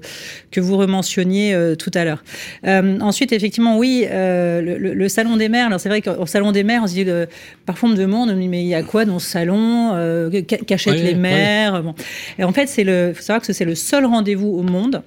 [0.51, 2.23] que vous rementionniez euh, tout à l'heure.
[2.63, 5.67] ensuite, effectivement, oui, le, le, le, salon des maires.
[5.67, 7.05] Alors c'est vrai qu'au salon des maires, on se dit
[7.65, 10.29] parfois on me demande, mais il y a quoi dans ce salon
[10.67, 11.81] Qu'achètent ouais, les maires ouais.
[11.81, 11.95] bon.
[12.39, 15.01] Et en fait, c'est le faut savoir que c'est le seul rendez-vous au monde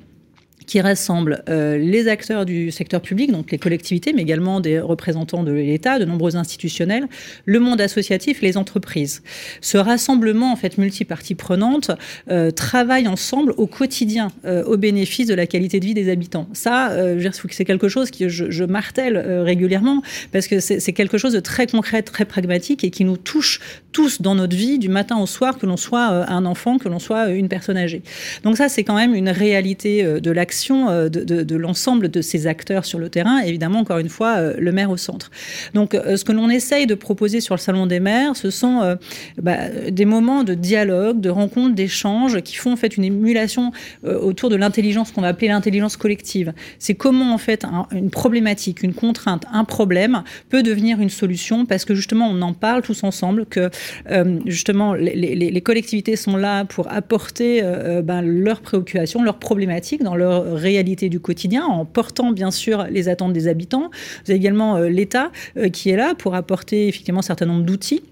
[0.70, 5.42] qui rassemble euh, les acteurs du secteur public, donc les collectivités, mais également des représentants
[5.42, 7.08] de l'État, de nombreux institutionnels,
[7.44, 9.24] le monde associatif, les entreprises.
[9.60, 11.90] Ce rassemblement, en fait, multipartie prenante,
[12.30, 16.46] euh, travaille ensemble au quotidien euh, au bénéfice de la qualité de vie des habitants.
[16.52, 21.32] Ça, euh, c'est quelque chose que je, je martèle régulièrement parce que c'est quelque chose
[21.32, 23.58] de très concret, très pragmatique et qui nous touche
[23.90, 27.00] tous dans notre vie du matin au soir, que l'on soit un enfant, que l'on
[27.00, 28.02] soit une personne âgée.
[28.44, 32.84] Donc ça, c'est quand même une réalité de l'accès l'action de, l'ensemble de ces acteurs
[32.84, 35.30] sur le terrain, évidemment, encore une fois, le maire au centre.
[35.74, 38.96] Donc, ce que l'on essaye de proposer sur le Salon des maires, ce sont
[39.40, 43.72] bah, des moments de dialogue, de rencontre, d'échange qui font en fait une émulation
[44.04, 46.52] autour de l'intelligence qu'on va appeler l'intelligence collective.
[46.78, 51.84] C'est comment en fait une problématique, une contrainte, un problème peut devenir une solution parce
[51.84, 53.70] que justement on en parle tous ensemble, que
[54.10, 60.02] euh, justement les, collectivités sont là pour apporter euh, euh, ben, leurs préoccupations, leurs problématiques
[60.02, 63.90] dans leur réalité du quotidien, en portant bien sûr les attentes des habitants.
[64.24, 65.30] Vous avez également l'État
[65.72, 68.02] qui est là pour apporter effectivement un certain nombre d'outils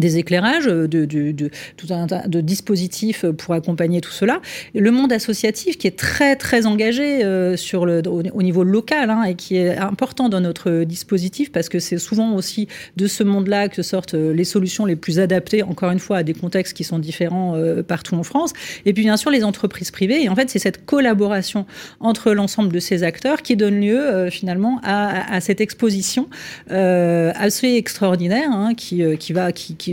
[0.00, 4.40] des éclairages, de, de, tout un tas de dispositifs pour accompagner tout cela.
[4.74, 9.24] Le monde associatif qui est très très engagé euh, sur le, au, niveau local hein,
[9.24, 13.68] et qui est important dans notre dispositif parce que c'est souvent aussi de ce monde-là
[13.68, 16.84] que sortent euh, les solutions les plus adaptées, encore une fois, à des contextes qui
[16.84, 18.52] sont différents euh, partout en France.
[18.86, 20.22] Et puis bien sûr les entreprises privées.
[20.22, 21.66] Et en fait c'est cette collaboration
[22.00, 26.28] entre l'ensemble de ces acteurs qui donne lieu finalement à, à, cette exposition
[26.68, 29.89] assez extraordinaire hein, qui, qui va qui,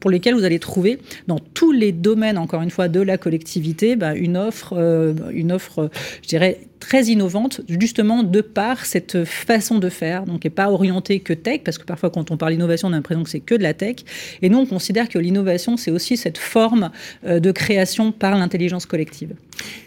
[0.00, 3.96] pour lesquels vous allez trouver dans tous les domaines, encore une fois, de la collectivité,
[3.96, 5.90] bah, une offre, euh, une offre,
[6.22, 11.20] je dirais, très innovante, justement de par cette façon de faire, donc et pas orientée
[11.20, 13.54] que tech, parce que parfois quand on parle d'innovation, on a l'impression que c'est que
[13.54, 13.96] de la tech.
[14.42, 16.90] Et nous, on considère que l'innovation, c'est aussi cette forme
[17.24, 19.34] euh, de création par l'intelligence collective.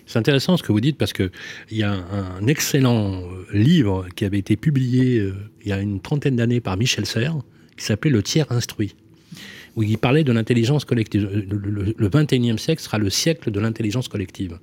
[0.06, 1.30] C'est intéressant ce que vous dites parce qu'il
[1.72, 3.22] y a un, excellent
[3.54, 7.38] livre qui avait été publié euh, il y a une trentaine d'années par Michel Serres,
[7.78, 8.96] qui s'appelait Le tiers instruit
[9.76, 11.30] où il parlait de l'intelligence collective.
[11.32, 14.58] Le, 21e siècle sera le siècle de l'intelligence collective.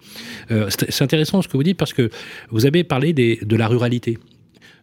[0.50, 2.10] Euh, c'est intéressant ce que vous dites parce que
[2.50, 4.18] vous avez parlé de la ruralité.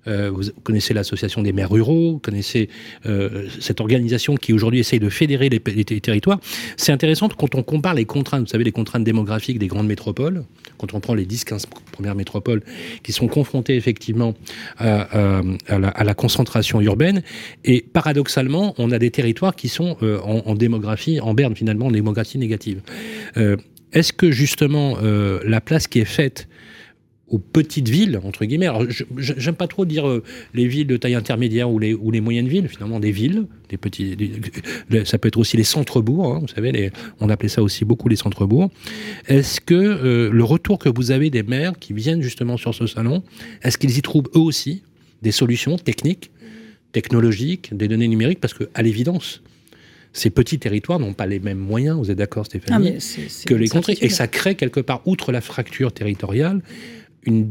[0.08, 2.70] Euh, vous connaissez l'association des maires ruraux, vous connaissez
[3.06, 6.40] euh, cette organisation qui aujourd'hui essaye de fédérer les, territoires.
[6.76, 10.44] C'est intéressant quand on compare les contraintes, vous savez, les contraintes démographiques des grandes métropoles,
[10.78, 12.62] quand on prend les 10-15 premières métropoles
[13.04, 14.34] qui sont confrontées effectivement
[14.78, 17.24] à, la, concentration urbaine,
[17.64, 21.92] et paradoxalement, on a des territoires qui sont euh, en, démographie, en berne finalement, en
[21.92, 22.82] démographie négative.
[23.94, 26.48] Est-ce que justement la place qui est faite
[27.34, 28.68] aux petites villes, entre guillemets.
[28.68, 28.86] Alors,
[29.18, 32.48] j'aime pas trop dire euh, les villes de taille intermédiaire ou les, ou les moyennes
[32.48, 34.16] villes, finalement, des villes, des petits,
[35.06, 38.08] ça peut être aussi les centres-bourgs, hein, vous savez, les, on appelait ça aussi beaucoup
[38.08, 38.70] les centres-bourgs.
[39.28, 42.86] Est-ce que euh, le retour que vous avez des maires qui viennent justement sur ce
[42.86, 43.24] salon,
[43.64, 44.84] est-ce qu'ils y trouvent eux aussi
[45.24, 46.30] des solutions techniques,
[46.92, 48.42] technologiques, des données numériques?
[48.42, 49.42] Parce que, à l'évidence,
[50.12, 53.68] ces petits territoires n'ont pas les mêmes moyens, vous êtes d'accord Stéphanie, ah, que les
[53.68, 53.98] contrées.
[54.02, 56.62] Et ça crée quelque part, outre la fracture territoriale,
[57.26, 57.46] je ne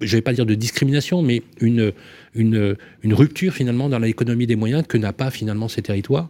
[0.00, 1.92] vais pas dire de discrimination, mais une,
[3.04, 6.28] rupture finalement dans l'économie des moyens que n'a pas finalement ces territoires.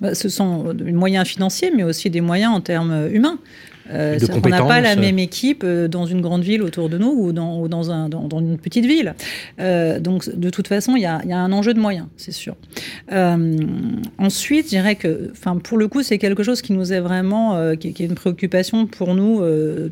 [0.00, 3.38] Bah, ce sont des moyens financiers, mais aussi des moyens en termes humains.
[3.92, 7.10] Euh, on n'a pas la même équipe euh, dans une grande ville autour de nous
[7.10, 9.14] ou dans, dans, un, dans, une petite ville.
[9.60, 12.32] Euh, donc, de toute façon, il y a, y a, un enjeu de moyens, c'est
[12.32, 12.56] sûr.
[14.18, 15.32] ensuite, je dirais que,
[15.64, 18.86] pour le coup, c'est quelque chose qui nous est vraiment, qui, qui, est une préoccupation
[18.86, 19.42] pour nous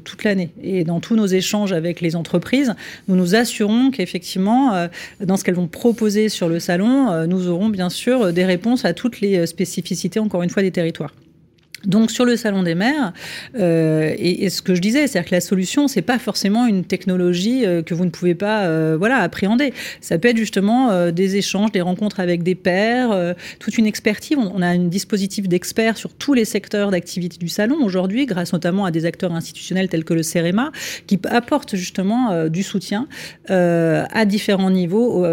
[0.04, 0.50] toute l'année.
[0.62, 2.74] Et dans tous nos échanges avec les entreprises,
[3.08, 4.88] nous nous assurons qu'effectivement,
[5.20, 8.92] dans ce qu'elles vont proposer sur le salon, nous aurons bien sûr des réponses à
[8.92, 11.12] toutes les spécificités, encore une fois, des territoires.
[11.84, 13.12] Donc sur le salon des maires,
[13.56, 17.64] euh, et, ce que je disais, c'est-à-dire que la solution, c'est pas forcément une technologie
[17.64, 19.72] euh, que vous ne pouvez pas, euh, voilà, appréhender.
[20.00, 24.36] Ça peut être justement des échanges, des rencontres avec des pairs, toute une expertise.
[24.38, 28.84] On, a un dispositif d'experts sur tous les secteurs d'activité du salon aujourd'hui, grâce notamment
[28.84, 30.72] à des acteurs institutionnels tels que le CEREMA,
[31.06, 33.06] qui apportent justement du soutien
[33.48, 35.24] à différents niveaux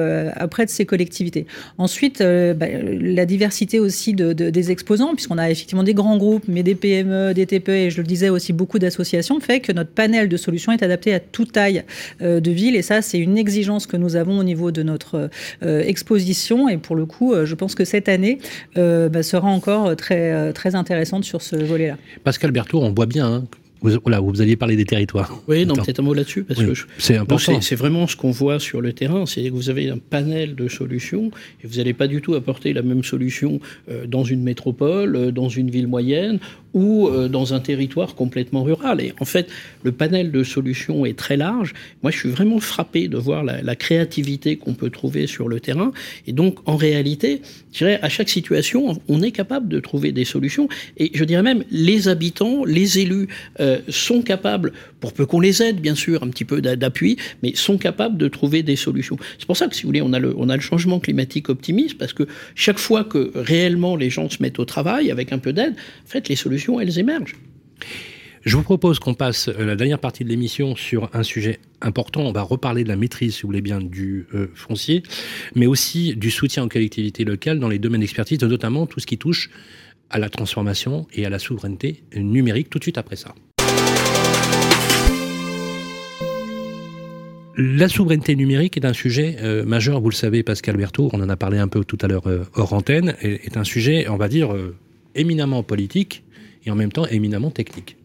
[0.42, 1.46] auprès de ces collectivités.
[1.78, 2.68] Ensuite, bah,
[3.00, 7.34] la diversité aussi de, des exposants, puisqu'on a effectivement des grands groupes mais des PME,
[7.34, 10.72] des TPE et je le disais aussi beaucoup d'associations, fait que notre panel de solutions
[10.72, 11.84] est adapté à toute taille
[12.22, 12.76] euh, de ville.
[12.76, 15.30] Et ça, c'est une exigence que nous avons au niveau de notre
[15.64, 16.70] euh, exposition.
[16.70, 18.40] Et pour le coup, euh, je pense que cette année
[18.76, 21.98] bah, sera encore très, très intéressante sur ce volet-là.
[22.24, 23.44] Pascal Berthaud, on voit bien hein,
[23.90, 25.42] vous, vous alliez parler des territoires.
[25.48, 27.62] Oui, non, peut-être un mot là-dessus, parce que c'est important.
[27.62, 30.68] C'est vraiment ce qu'on voit sur le terrain, c'est que vous avez un panel de
[30.68, 31.32] solutions,
[31.64, 35.32] et vous n'allez pas du tout apporter la même solution euh, dans une métropole, euh,
[35.32, 36.40] dans une ville moyenne,
[36.74, 39.00] ou euh, dans un territoire complètement rural.
[39.02, 39.50] Et en fait,
[39.84, 41.74] le panel de solutions est très large.
[42.04, 45.60] Moi, je suis vraiment frappé de voir la, la créativité qu'on peut trouver sur le
[45.62, 45.94] terrain.
[46.28, 50.26] Et donc, en réalité, je dirais, à chaque situation, on est capable de trouver des
[50.26, 50.68] solutions.
[50.98, 53.28] Et je dirais même, les habitants, les élus,
[53.60, 57.56] euh, sont capables, pour peu qu'on les aide, bien sûr, un petit peu d'appui, mais
[57.56, 59.18] sont capables de trouver des solutions.
[59.38, 62.28] C'est pour ça que, si vous voulez, on a, le, changement climatique optimiste, parce que
[62.56, 66.08] chaque fois que réellement les gens se mettent au travail avec un peu d'aide, en
[66.08, 67.36] fait, les solutions, elles émergent.
[68.44, 72.22] Je vous propose qu'on passe la dernière partie de l'émission sur un sujet important.
[72.22, 75.02] On va reparler de la maîtrise, si vous voulez bien, du foncier,
[75.56, 79.18] mais aussi du soutien aux collectivités locales dans les domaines d'expertise, notamment tout ce qui
[79.18, 79.50] touche
[80.10, 83.34] à la transformation et à la souveraineté numérique tout de suite après ça.
[87.58, 91.30] La souveraineté numérique est un sujet euh, majeur, vous le savez, Pascal Berthaud, on en
[91.30, 94.28] a parlé un peu tout à l'heure euh, hors antenne, est, un sujet, on va
[94.28, 94.76] dire, euh,
[95.16, 96.24] éminemment politique
[96.66, 97.96] et en même temps éminemment technique.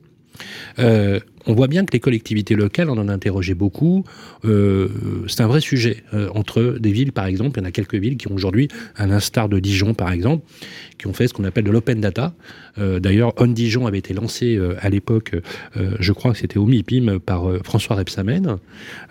[1.40, 4.04] Euh, on voit bien que les collectivités locales, on en a interrogé beaucoup,
[4.44, 4.88] euh,
[5.26, 6.02] c'est un vrai sujet.
[6.14, 8.68] Euh, entre des villes, par exemple, il y en a quelques villes qui ont aujourd'hui,
[8.96, 10.44] à l'instar de Dijon, par exemple,
[10.98, 12.34] qui ont fait ce qu'on appelle de l'open data.
[12.76, 15.34] D'ailleurs, On Dijon avait été lancé à l'époque,
[15.74, 18.58] je crois que c'était au MIPIM, par François Repsamen.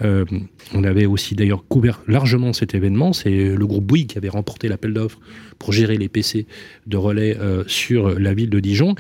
[0.02, 3.14] on avait aussi d'ailleurs couvert largement cet événement.
[3.14, 5.20] C'est le groupe Bouygues qui avait remporté l'appel d'offres
[5.60, 6.48] pour gérer les PC
[6.88, 8.96] de relais sur la ville de Dijon.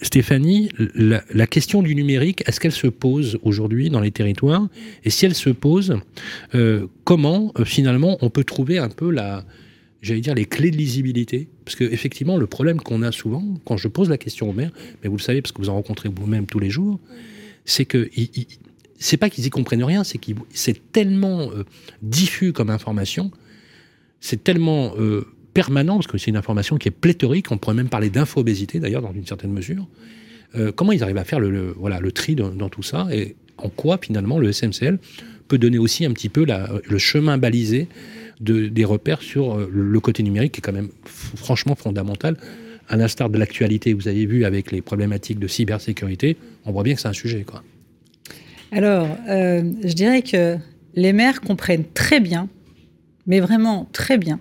[0.00, 4.68] Stéphanie, la, question du numérique, est-ce qu'elle se pose aujourd'hui dans les territoires?
[5.04, 5.98] Et si elle se pose,
[6.54, 9.44] euh, comment euh, finalement on peut trouver un peu la,
[10.02, 11.48] j'allais dire les clés de lisibilité?
[11.64, 14.72] Parce que effectivement, le problème qu'on a souvent, quand je pose la question aux maires,
[15.02, 17.00] mais vous le savez parce que vous en rencontrez vous-même tous les jours,
[17.64, 18.10] c'est que
[18.98, 21.64] c'est pas qu'ils y comprennent rien, c'est que c'est tellement euh,
[22.02, 23.30] diffus comme information,
[24.20, 24.94] c'est tellement
[25.54, 29.02] permanent, parce que c'est une information qui est pléthorique, on pourrait même parler d'infobésité d'ailleurs
[29.02, 29.86] dans une certaine mesure,
[30.56, 33.68] euh, comment ils arrivent à faire le, voilà, le tri dans, tout ça et en
[33.68, 34.98] quoi finalement le SMCL
[35.48, 37.88] peut donner aussi un petit peu le chemin balisé
[38.40, 42.36] de, des repères sur euh, le côté numérique qui est quand même franchement fondamental.
[42.88, 46.36] À l'instar de l'actualité, vous avez vu avec les problématiques de cybersécurité,
[46.66, 47.44] on voit bien que c'est un sujet.
[47.44, 47.62] Quoi.
[48.72, 50.56] Alors, euh, je dirais que
[50.94, 52.48] les maires comprennent très bien,
[53.26, 54.40] mais vraiment très bien,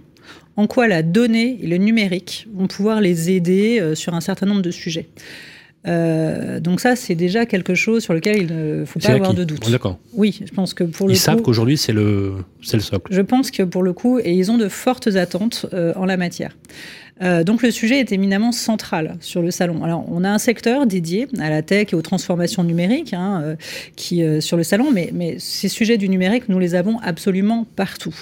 [0.56, 4.62] en quoi la donnée et le numérique vont pouvoir les aider sur un certain nombre
[4.62, 5.08] de sujets.
[5.86, 9.44] Euh, donc ça, c'est déjà quelque chose sur lequel il ne faut pas avoir de
[9.44, 9.70] doute.
[9.70, 10.00] D'accord.
[10.14, 13.14] Oui, je pense que pour le ils savent qu'aujourd'hui c'est le c'est le socle.
[13.14, 16.18] Je pense que pour le coup, et ils ont de fortes attentes euh, en la
[16.18, 16.56] matière.
[17.22, 19.84] Euh, donc le sujet est éminemment central sur le salon.
[19.84, 23.56] Alors on a un secteur dédié à la tech et aux transformations numériques hein, euh,
[23.96, 27.66] qui euh, sur le salon, mais, mais, ces sujets du numérique, nous les avons absolument
[27.76, 28.16] partout.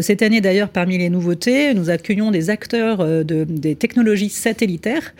[0.00, 5.14] cette année d'ailleurs, parmi les nouveautés, nous accueillons des acteurs de, des technologies satellitaires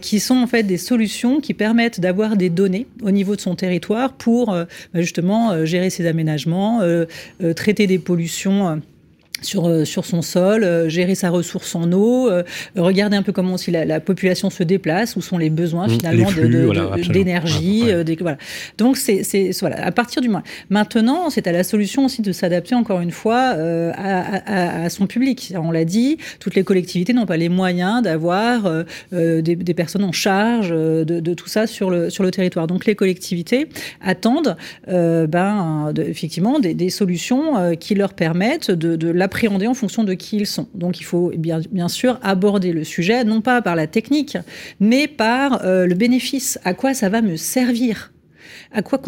[0.00, 3.54] qui sont en fait des solutions qui permettent d'avoir des données au niveau de son
[3.54, 4.56] territoire pour
[4.94, 6.80] justement gérer ses aménagements,
[7.54, 8.80] traiter des pollutions
[9.44, 12.42] sur, euh, sur son sol, euh, gérer sa ressource en eau, euh,
[12.76, 16.28] regarder un peu comment aussi la, population se déplace, où sont les besoins mmh, finalement
[17.10, 17.84] d'énergie.
[18.20, 18.38] voilà.
[18.78, 19.22] Donc c'est
[19.60, 20.42] voilà, à partir du moment.
[20.70, 23.54] Maintenant, c'est à la solution aussi de s'adapter encore une fois
[23.96, 25.54] à, son public.
[25.56, 30.70] On l'a dit, toutes les collectivités n'ont pas les moyens d'avoir des, personnes en charge
[30.70, 32.66] de, tout ça sur le, sur le territoire.
[32.66, 33.68] Donc les collectivités
[34.00, 40.14] attendent ben, effectivement des, des solutions qui leur permettent de, de appréhender en fonction de
[40.14, 40.68] qui ils sont.
[40.74, 44.38] Donc il faut bien, sûr aborder le sujet, non pas par la technique,
[44.78, 46.60] mais par euh, le bénéfice.
[46.62, 48.13] À quoi ça va me servir?
[48.72, 48.98] À quoi,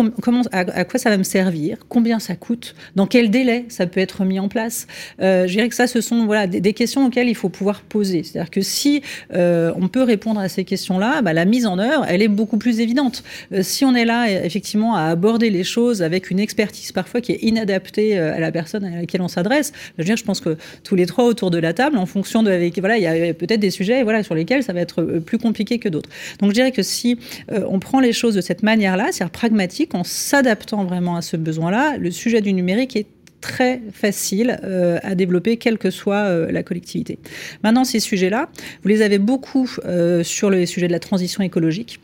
[0.98, 4.48] ça va me servir, combien ça coûte, dans quel délai ça peut être mis en
[4.48, 4.86] place?
[5.20, 8.22] Euh, je dirais que ça, ce sont voilà, des, questions auxquelles il faut pouvoir poser.
[8.22, 9.02] C'est-à-dire que si
[9.34, 12.58] euh, on peut répondre à ces questions-là, bah, la mise en œuvre, elle est beaucoup
[12.58, 13.22] plus évidente.
[13.52, 17.32] Euh, si on est là, effectivement, à aborder les choses avec une expertise parfois qui
[17.32, 20.94] est inadaptée à la personne à laquelle on s'adresse, je, veux je pense que tous
[20.94, 22.70] les trois autour de la table, en fonction de...
[22.80, 25.78] Voilà, il y a peut-être des sujets voilà, sur lesquels ça va être plus compliqué
[25.78, 26.08] que d'autres.
[26.40, 27.18] Donc je dirais que si
[27.50, 32.10] on prend les choses de cette manière-là, pragmatique, en s'adaptant vraiment à ce besoin-là, le
[32.10, 33.06] sujet du numérique est
[33.40, 37.18] très facile euh, à développer, quelle que soit euh, la collectivité.
[37.62, 38.48] Maintenant, ces sujets-là,
[38.82, 42.00] vous les avez beaucoup euh, sur les sujets de la transition écologique.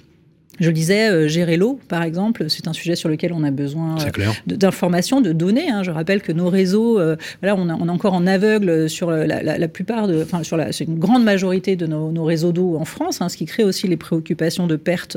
[0.61, 3.51] Je le disais, euh, gérer l'eau, par exemple, c'est un sujet sur lequel on a
[3.51, 5.71] besoin euh, d'informations, de, données.
[5.71, 5.83] Hein.
[5.83, 10.09] Je rappelle que nos réseaux, euh, voilà, on, est encore en aveugle sur la, plupart
[10.09, 13.31] de, enfin, sur la, c'est une grande majorité de nos, réseaux d'eau en France, hein,
[13.31, 15.17] ce qui crée aussi les préoccupations de perte,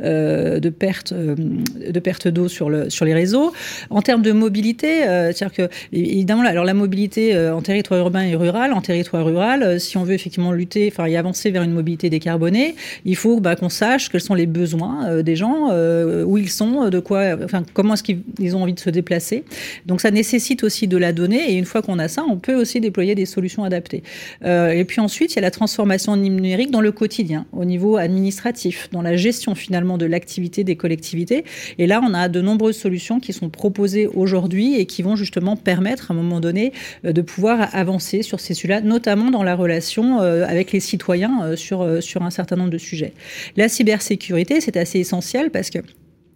[0.00, 3.52] de perte, de perte d'eau sur le, sur les réseaux.
[3.88, 8.72] En termes de mobilité, c'est-à-dire que évidemment, alors la mobilité en territoire urbain et rural,
[8.72, 12.74] en territoire rural, si on veut effectivement lutter, enfin, y avancer vers une mobilité décarbonée,
[13.04, 16.50] il faut bah, qu'on sache quels sont les besoins euh, des gens, euh, où ils
[16.50, 17.36] sont, de quoi,
[17.72, 19.44] comment est-ce qu'ils ont envie de se déplacer.
[19.86, 22.54] Donc ça nécessite aussi de la donnée et une fois qu'on a ça, on peut
[22.54, 24.02] aussi déployer des solutions adaptées.
[24.44, 27.96] Euh, et puis ensuite, il y a la transformation numérique dans le quotidien, au niveau
[27.96, 31.44] administratif, dans la gestion finalement de l'activité des collectivités.
[31.78, 35.56] Et là, on a de nombreuses solutions qui sont proposées aujourd'hui et qui vont justement
[35.56, 36.72] permettre à un moment donné
[37.04, 42.22] de pouvoir avancer sur ces sujets-là, notamment dans la relation avec les citoyens sur, sur
[42.22, 43.12] un certain nombre de sujets.
[43.56, 45.78] La cybersécurité, c'est assez essentiel parce que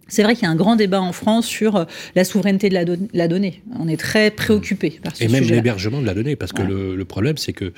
[0.09, 2.97] c'est vrai qu'il y a un grand débat en France sur euh, la souveraineté de
[3.13, 3.61] la, donnée.
[3.79, 7.05] On est très préoccupé par ce Et même l'hébergement de la donnée, parce que le,
[7.05, 7.71] problème, c'est que,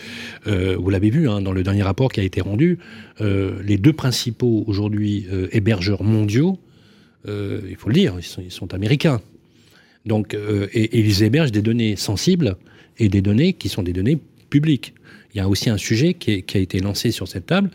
[0.47, 2.79] euh, vous l'avez vu hein, dans le dernier rapport qui a été rendu,
[3.19, 6.57] euh, les deux principaux aujourd'hui hébergeurs mondiaux,
[7.27, 9.21] il faut le dire, ils sont, américains.
[10.05, 10.35] Donc,
[10.73, 12.55] et, ils hébergent des données sensibles
[12.97, 14.93] et des données qui sont des données publiques
[15.33, 17.69] il y a aussi un sujet qui, a été lancé sur cette table.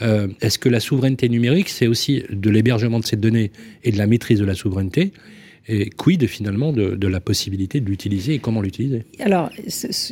[0.00, 3.50] Euh, est-ce que la souveraineté numérique, c'est aussi de l'hébergement de ces données
[3.84, 5.12] et de la maîtrise de la souveraineté
[5.68, 9.04] et quid finalement de, la possibilité de l'utiliser et comment l'utiliser?
[9.20, 9.50] Alors,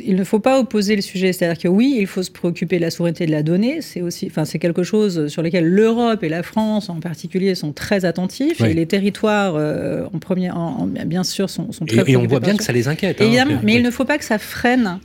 [0.03, 1.33] il ne faut pas opposer le sujet.
[1.33, 3.81] C'est-à-dire que oui, il faut se préoccuper de la souveraineté de la donnée.
[3.81, 7.73] C'est aussi, enfin, c'est quelque chose sur lequel l'Europe et la France en particulier sont
[7.73, 12.09] très attentifs et les territoires euh, en premier, en, bien sûr, sont, sont très.
[12.09, 13.21] Et, et on voit bien que ça les inquiète.
[13.21, 14.99] Hein, Évidemment, mais il ne faut pas que ça freine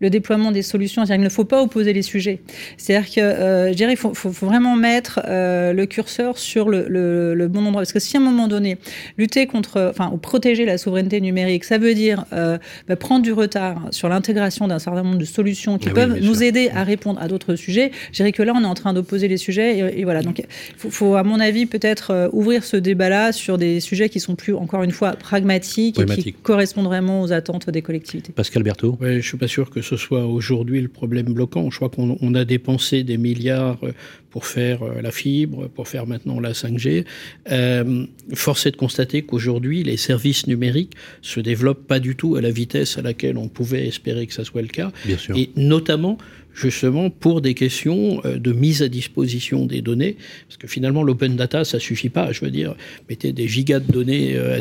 [0.00, 1.04] le déploiement des solutions.
[1.04, 2.40] Il ne faut pas opposer les sujets.
[2.76, 7.60] C'est-à-dire que, euh, je dirais, il faut, vraiment mettre euh, le curseur sur le, bon
[7.60, 7.82] endroit.
[7.82, 8.78] Parce que si à un moment donné,
[9.16, 13.32] lutter contre, enfin, ou protéger la souveraineté numérique, ça veut dire euh, bah, prendre du
[13.32, 17.20] retard sur l'intégration d'un certain nombre de solutions qui ah peuvent nous aider à répondre
[17.20, 19.98] à d'autres sujets, je dirais que là, on est en train d'opposer les sujets.
[19.98, 20.22] Et, voilà.
[20.22, 24.34] Donc, il faut, à mon avis, peut-être ouvrir ce débat-là sur des sujets qui sont
[24.34, 28.32] plus, encore une fois, pragmatiques et qui correspondent vraiment aux attentes des collectivités.
[28.32, 31.70] Pascal Berthaud Oui, je suis pas sûr que ce soit aujourd'hui le problème bloquant.
[31.70, 33.92] Je crois qu'on a dépensé des milliards euh,
[34.30, 37.04] pour faire euh, la fibre, pour faire maintenant la 5G.
[37.50, 42.40] Euh, force est de constater qu'aujourd'hui, les services numériques se développent pas du tout à
[42.40, 44.90] la vitesse à laquelle on pouvait espérer que ça soit le cas.
[45.04, 45.36] Bien sûr.
[45.36, 46.18] Et notamment
[46.56, 50.16] justement pour des questions euh, de mise à disposition des données,
[50.48, 52.32] parce que finalement l'open data ça suffit pas.
[52.32, 52.74] Je veux dire,
[53.08, 54.58] mettez des gigas de données euh,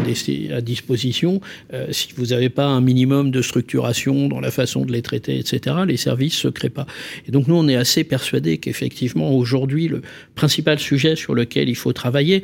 [0.52, 1.42] à, disposition,
[1.74, 5.40] euh, si vous n'avez pas un minimum de structuration dans la façon de les traiter,
[5.40, 6.86] etc., les services se créent pas.
[7.28, 10.02] Et donc nous on est assez persuadés qu'effectivement aujourd'hui le
[10.36, 12.44] principal sujet sur lequel il faut travailler,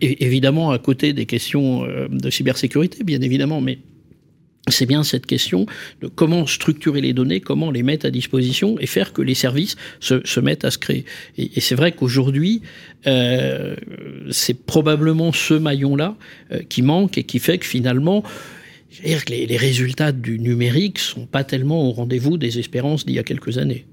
[0.00, 3.78] évidemment à côté des questions de cybersécurité, bien évidemment, mais
[4.68, 5.66] c'est bien cette question
[6.00, 9.76] de comment structurer les données, comment les mettre à disposition et faire que les services
[10.00, 11.04] se, mettent à se créer.
[11.36, 12.62] Et, c'est vrai qu'aujourd'hui,
[13.06, 13.76] euh,
[14.30, 16.16] c'est probablement ce maillon-là
[16.52, 18.22] euh, qui manque et qui fait que finalement,
[19.04, 23.16] dire que les, les, résultats du numérique sont pas tellement au rendez-vous des espérances d'il
[23.16, 23.84] y a quelques années.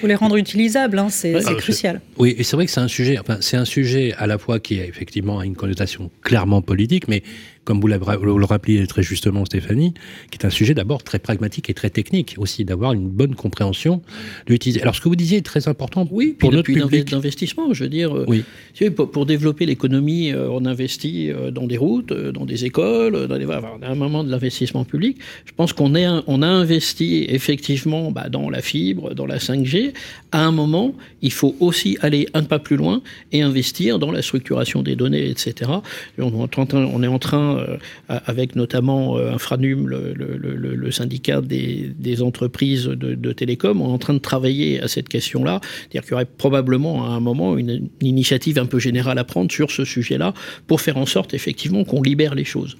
[0.00, 2.00] Faut les rendre utilisables, hein, c'est crucial.
[2.18, 4.60] Oui, et c'est vrai que c'est un sujet, enfin, c'est un sujet à la fois
[4.60, 7.22] qui a effectivement une connotation clairement politique, mais
[7.64, 9.94] comme vous le rappelez très justement Stéphanie,
[10.30, 14.02] qui est un sujet d'abord très pragmatique et très technique aussi, d'avoir une bonne compréhension
[14.46, 14.82] de l'utiliser.
[14.82, 17.10] Alors ce que vous disiez est très important oui, pour notre public.
[17.10, 18.16] d'investissement, je veux dire.
[18.16, 18.44] Euh, oui.
[18.90, 23.38] Pour, pour, développer l'économie, euh, on investit euh, dans des routes, dans des écoles, dans
[23.38, 25.18] des, on a un moment de l'investissement public.
[25.44, 29.92] Je pense qu'on on a investi effectivement bah, dans la fibre, dans la 5G.
[30.32, 33.02] À un moment, il faut aussi aller un pas plus loin
[33.32, 35.70] et investir dans la structuration des données, etc.
[36.18, 37.76] On est en train euh,
[38.08, 44.18] avec notamment euh, Infranum, le, syndicat des, entreprises de, télécom, on est en train de
[44.18, 45.60] travailler à cette question-là.
[45.62, 49.50] C'est-à-dire qu'il y aurait probablement à un moment une, initiative un peu générale à prendre
[49.50, 50.34] sur ce sujet-là
[50.66, 52.76] pour faire en sorte effectivement qu'on libère les choses.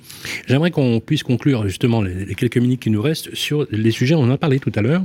[0.47, 4.22] J'aimerais qu'on puisse conclure justement les, quelques minutes qui nous restent sur les sujets, on
[4.22, 5.03] en a parlé tout à l'heure,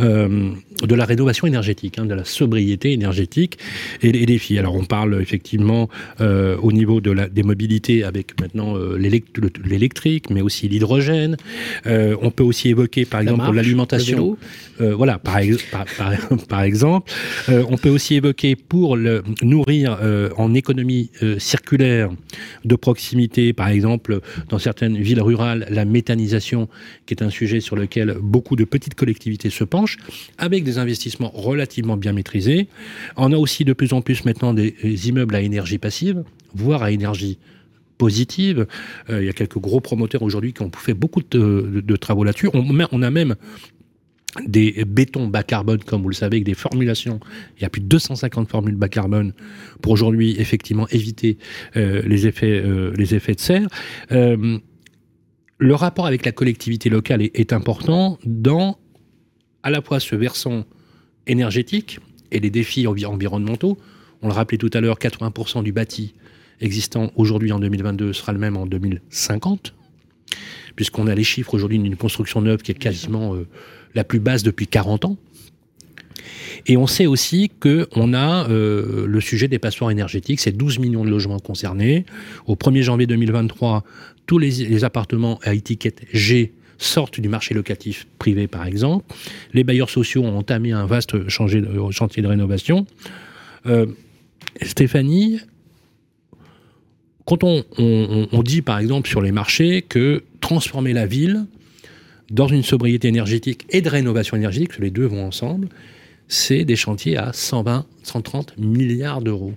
[0.00, 0.50] euh,
[0.82, 3.58] de la rénovation énergétique, hein, de la sobriété énergétique
[4.02, 4.58] et les défis.
[4.58, 5.88] Alors on parle effectivement
[6.20, 11.36] au niveau de des mobilités avec maintenant l'électrique, mais aussi l'hydrogène.
[11.86, 14.36] Euh, on peut aussi évoquer, par exemple, l'alimentation.
[14.80, 15.40] Euh, voilà, par,
[16.48, 17.10] par, exemple.
[17.48, 19.98] Euh, on peut aussi évoquer pour le, nourrir
[20.36, 22.10] en économie circulaire
[22.64, 26.68] de proximité, par exemple, dans certaines villes rurales, la méthanisation,
[27.06, 29.96] qui est un sujet sur lequel beaucoup de petites collectivités se penchent,
[30.38, 32.68] avec des investissements relativement bien maîtrisés.
[33.16, 36.24] On a aussi de plus en plus maintenant des immeubles à énergie passive,
[36.54, 37.38] voire à énergie
[37.96, 38.66] positive.
[39.10, 42.48] Euh, il y a quelques gros promoteurs aujourd'hui qui ont fait beaucoup de, travaux là-dessus.
[42.52, 43.36] On, a même
[44.46, 47.20] des bétons bas carbone, comme vous le savez, avec des formulations.
[47.56, 49.32] Il y a plus de 250 formules bas carbone
[49.82, 51.38] pour aujourd'hui, effectivement, éviter
[51.76, 53.68] euh, les, effets, euh, les effets de serre.
[54.10, 58.78] le rapport avec la collectivité locale est, important dans
[59.62, 60.64] à la fois ce versant
[61.26, 61.98] énergétique
[62.30, 63.78] et les défis environnementaux.
[64.22, 66.14] On le rappelait tout à l'heure, 80% du bâti
[66.60, 69.74] existant aujourd'hui en 2022 sera le même en 2050,
[70.74, 73.46] puisqu'on a les chiffres aujourd'hui d'une construction neuve qui est quasiment euh,
[73.94, 75.16] la plus basse depuis 40 ans.
[76.66, 81.04] Et on sait aussi qu'on a euh, le sujet des passoires énergétiques, c'est 12 millions
[81.04, 82.04] de logements concernés.
[82.46, 83.84] Au 1er janvier 2023,
[84.26, 89.06] tous les, appartements à étiquette G sortent du marché locatif privé, par exemple.
[89.52, 92.86] Les bailleurs sociaux ont entamé un vaste chantier de rénovation.
[93.66, 93.86] Euh,
[94.62, 95.40] Stéphanie,
[97.26, 101.46] quand on, dit par exemple sur les marchés que transformer la ville
[102.30, 105.68] dans une sobriété énergétique et de rénovation énergétique, que les deux vont ensemble,
[106.28, 109.54] c'est des chantiers à 120, 130 milliards d'euros.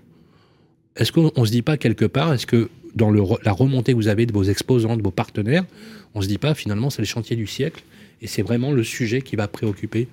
[0.95, 4.07] Est-ce qu'on ne se dit pas quelque part, est-ce que dans la remontée que vous
[4.07, 5.63] avez de vos exposants, de vos partenaires,
[6.15, 7.83] on ne se dit pas finalement c'est le chantier du siècle
[8.21, 10.07] et c'est vraiment le sujet qui va préoccuper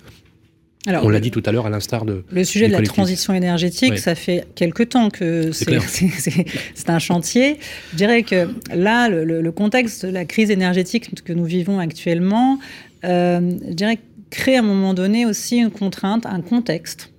[0.87, 2.23] alors, on l'a dit tout à l'heure, à l'instar de.
[2.31, 7.57] Le sujet de la transition énergétique, ça fait quelque temps que c'est un chantier.
[7.91, 12.59] Je dirais que là, le, contexte de la crise énergétique que nous vivons actuellement,
[13.03, 17.11] euh, je dirais, crée à un moment donné aussi une contrainte, un contexte.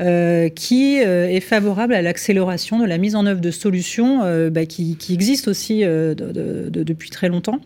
[0.00, 4.66] Euh, qui euh, est favorable à l'accélération de la mise en œuvre de solutions bah,
[4.66, 7.60] qui, existent aussi depuis très longtemps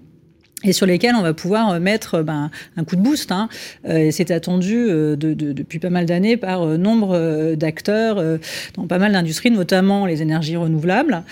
[0.64, 3.30] et sur lesquels on va pouvoir euh, mettre euh, ben, un coup de boost.
[3.30, 3.48] Hein.
[3.88, 8.22] Euh, c'est attendu de, depuis pas mal d'années par nombre d'acteurs
[8.74, 11.22] dans pas mal d'industries, notamment les énergies renouvelables,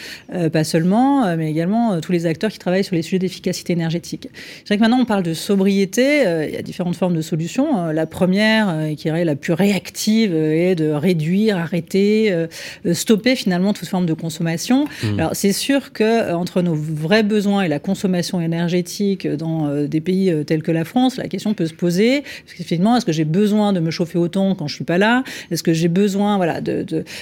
[0.52, 4.28] pas seulement, mais également tous les acteurs qui travaillent sur les sujets d'efficacité énergétique.
[4.32, 7.86] C'est vrai que maintenant on parle de sobriété, il y a différentes formes de solutions.
[7.86, 12.46] la première, qui est la plus réactive, est de réduire, arrêter,
[12.92, 14.84] stopper finalement toute forme de consommation.
[14.84, 15.18] Mmh.
[15.18, 20.00] Alors c'est sûr que entre nos vrais besoins et la consommation énergétique, dans euh, des
[20.00, 22.22] pays euh, tels que la France, la question peut se poser.
[22.46, 25.24] Effectivement, est-ce que j'ai besoin de me chauffer autant quand je suis pas là?
[25.50, 26.60] Est-ce que j'ai besoin, voilà,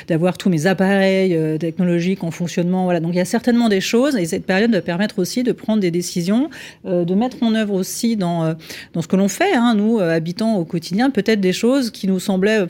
[0.09, 2.85] d'avoir tous mes appareils euh, technologiques en fonctionnement?
[2.85, 3.01] Voilà.
[3.01, 5.81] Donc il y a certainement des choses et cette période va permettre aussi de prendre
[5.81, 6.51] des décisions,
[6.85, 8.55] de mettre en œuvre aussi dans
[8.93, 12.19] dans ce que l'on fait, hein, nous habitants au quotidien, peut-être des choses qui nous
[12.19, 12.67] semblaient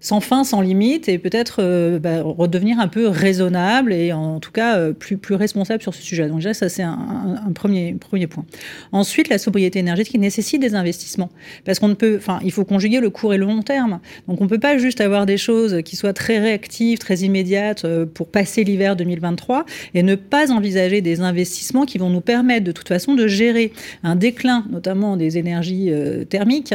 [0.00, 4.50] sans fin, sans limite, et peut-être euh, bah, redevenir un peu raisonnable et en tout
[4.50, 6.26] cas euh, plus, responsable sur ce sujet.
[6.26, 8.44] Donc déjà, ça c'est un, premier, premier point.
[8.92, 11.30] Ensuite, la sobriété énergétique nécessite des investissements
[11.64, 14.00] parce qu'on ne peut, enfin, il faut conjuguer le court et le long terme.
[14.26, 17.84] Donc on ne peut pas juste avoir des choses qui soient très réactives, très immédiates
[17.84, 22.64] euh, pour passer l'hiver 2023 et ne pas envisager des investissements qui vont nous permettre
[22.64, 23.72] de toute façon de gérer
[24.02, 25.92] un déclin, notamment des énergies
[26.28, 26.74] thermiques,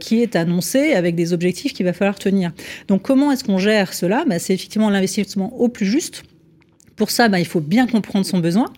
[0.00, 2.37] qui est annoncé avec des objectifs qu'il va falloir tenir
[2.88, 4.24] donc comment est-ce qu'on gère cela?
[4.26, 6.22] Bah, C'est effectivement l'investissement au plus juste.
[6.96, 8.72] Pour ça, bah, il faut bien comprendre son besoin.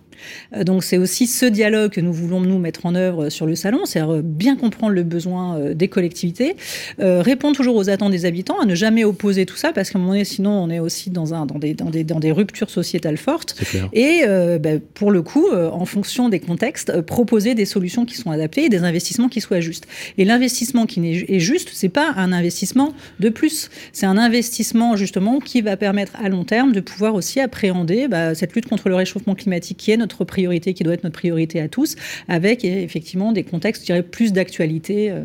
[0.55, 3.55] Euh, donc c'est aussi ce dialogue que nous voulons nous mettre en œuvre sur le
[3.55, 6.57] salon, c'est bien comprendre le besoin euh, des collectivités,
[7.01, 9.99] euh, répondre toujours aux attentes des habitants, à ne jamais opposer tout ça parce qu'à
[9.99, 12.33] un moment donné, sinon on est aussi dans, un, dans, des, dans, des, dans des
[12.33, 13.61] ruptures sociétales fortes.
[13.93, 14.23] Et
[14.61, 18.69] bah, pour le coup, en fonction des contextes, proposer des solutions qui sont adaptées et
[18.69, 19.87] des investissements qui soient justes.
[20.19, 25.41] Et l'investissement qui est juste, c'est pas un investissement de plus, c'est un investissement justement
[25.41, 28.95] qui va permettre à long terme de pouvoir aussi appréhender bah, cette lutte contre le
[28.95, 31.97] réchauffement climatique qui est notre notre priorité, qui doit être notre priorité à tous,
[32.29, 35.11] avec effectivement des contextes, je dirais, plus d'actualité.
[35.11, 35.25] Euh.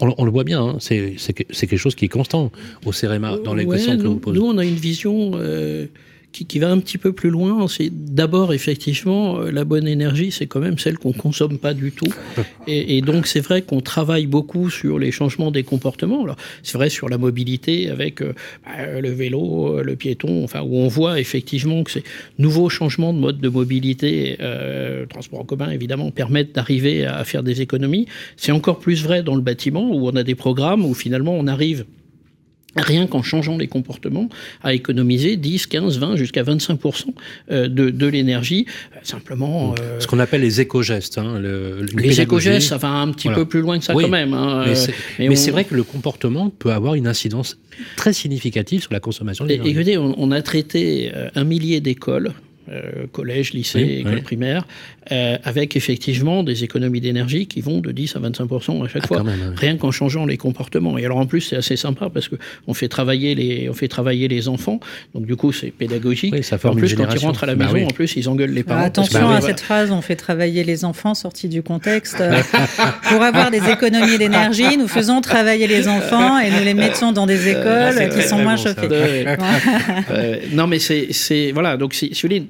[0.00, 0.76] On, le voit bien, hein.
[0.80, 2.50] c'est quelque chose qui est constant
[2.84, 4.38] au CEREMA dans les questions que vous posez.
[4.38, 5.86] Nous, on a une vision euh,
[6.32, 7.66] qui, va un petit peu plus loin.
[7.68, 11.92] C'est d'abord, effectivement, euh, la bonne énergie, c'est quand même celle qu'on consomme pas du
[11.92, 12.12] tout.
[12.66, 16.22] Et, donc, c'est vrai qu'on travaille beaucoup sur les changements des comportements.
[16.24, 20.62] Alors, c'est vrai sur la mobilité avec euh, bah, le vélo, euh, le piéton, enfin,
[20.62, 22.04] où on voit effectivement que ces
[22.38, 27.42] nouveaux changements de mode de mobilité, euh, transport en commun, évidemment, permettent d'arriver à faire
[27.42, 28.06] des économies.
[28.36, 31.46] C'est encore plus vrai dans le bâtiment, où on a des programmes où finalement on
[31.46, 31.84] arrive
[32.76, 34.28] rien qu'en changeant les comportements,
[34.62, 37.06] à économiser 10, 15, 20, jusqu'à 25%
[37.50, 38.66] euh, de, de l'énergie.
[38.94, 39.74] Euh, simplement...
[39.80, 41.18] Euh, Ce qu'on appelle les éco-gestes.
[41.18, 44.34] Hein, le, les éco-gestes, ça va un petit peu plus loin que ça quand même.
[44.34, 44.64] Hein,
[45.18, 47.58] mais c'est vrai que le comportement peut avoir une incidence
[47.96, 49.70] très significative sur la consommation d'énergie.
[49.70, 52.32] Écoutez, on, on a traité un millier d'écoles
[52.68, 54.68] euh, collège, lycée, école primaire,
[55.10, 59.08] euh, avec effectivement des économies d'énergie qui vont de 10 à 25% à chaque ah,
[59.08, 59.24] fois,
[59.56, 60.96] rien qu'en changeant les comportements.
[60.96, 62.36] Et alors en plus, c'est assez sympa parce que
[62.68, 64.78] on fait travailler les, on fait travailler les enfants,
[65.14, 66.44] donc du coup c'est pédagogique.
[66.44, 68.62] ça en plus, quand ils rentrent à la bah maison, en plus ils engueulent les
[68.62, 68.84] parents.
[68.84, 72.22] attention à cette phrase, on fait travailler les enfants, sortie du contexte.
[73.08, 77.26] Pour avoir des économies d'énergie, nous faisons travailler les enfants et nous les mettons dans
[77.26, 79.26] des euh, écoles qui sont moins chauffées.
[80.52, 82.46] non, mais c'est voilà, donc si, si vous voulez,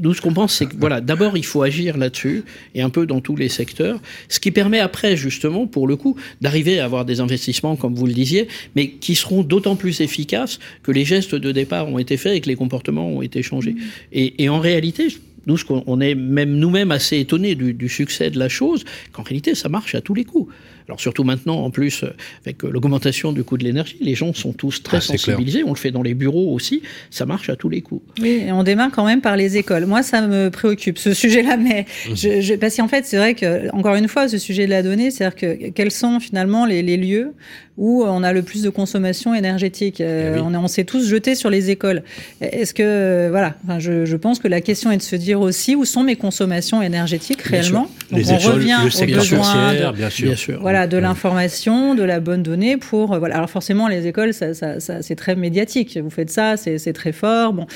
[0.00, 3.06] nous, ce qu'on pense, c'est que voilà, d'abord, il faut agir là-dessus et un peu
[3.06, 7.04] dans tous les secteurs, ce qui permet après, justement, pour le coup, d'arriver à avoir
[7.04, 11.34] des investissements, comme vous le disiez, mais qui seront d'autant plus efficaces que les gestes
[11.34, 13.72] de départ ont été faits et que les comportements ont été changés.
[13.72, 13.82] Mmh.
[14.12, 15.08] Et, et en réalité,
[15.46, 19.54] nous, on est même nous-mêmes assez étonnés du, du, succès de la chose, qu'en réalité,
[19.54, 20.52] ça marche à tous les coups.
[20.88, 22.14] Alors surtout maintenant, en plus, euh,
[22.44, 25.64] avec euh, l'augmentation du coût de l'énergie, les gens sont tous très ah, sensibilisés.
[25.64, 26.82] On le fait dans les bureaux aussi.
[27.10, 28.02] Ça marche à tous les coups.
[28.20, 29.86] Oui, et on démarre quand même par les écoles.
[29.86, 32.14] Moi, ça me préoccupe ce sujet-là, mais mmh.
[32.14, 34.82] je, je, parce qu'en fait, c'est vrai que encore une fois, ce sujet de la
[34.82, 37.32] donnée, c'est-à-dire que quels sont finalement les, les lieux
[37.76, 40.00] où on a le plus de consommation énergétique?
[40.00, 42.02] Euh, eh on, on s'est tous jetés sur les écoles.
[42.40, 45.74] Est-ce que, voilà, enfin, je, je, pense que la question est de se dire aussi
[45.74, 47.88] où sont mes consommations énergétiques réellement?
[48.10, 50.26] Donc les on écoles, revient le secteur besoin de, bien, sûr.
[50.26, 50.60] bien sûr.
[50.60, 53.36] Voilà, de l'information, de la bonne donnée pour, voilà.
[53.36, 55.98] Alors forcément, les écoles, ça, ça, ça c'est très médiatique.
[56.02, 57.52] Vous faites ça, c'est très fort.
[57.52, 57.66] Bon.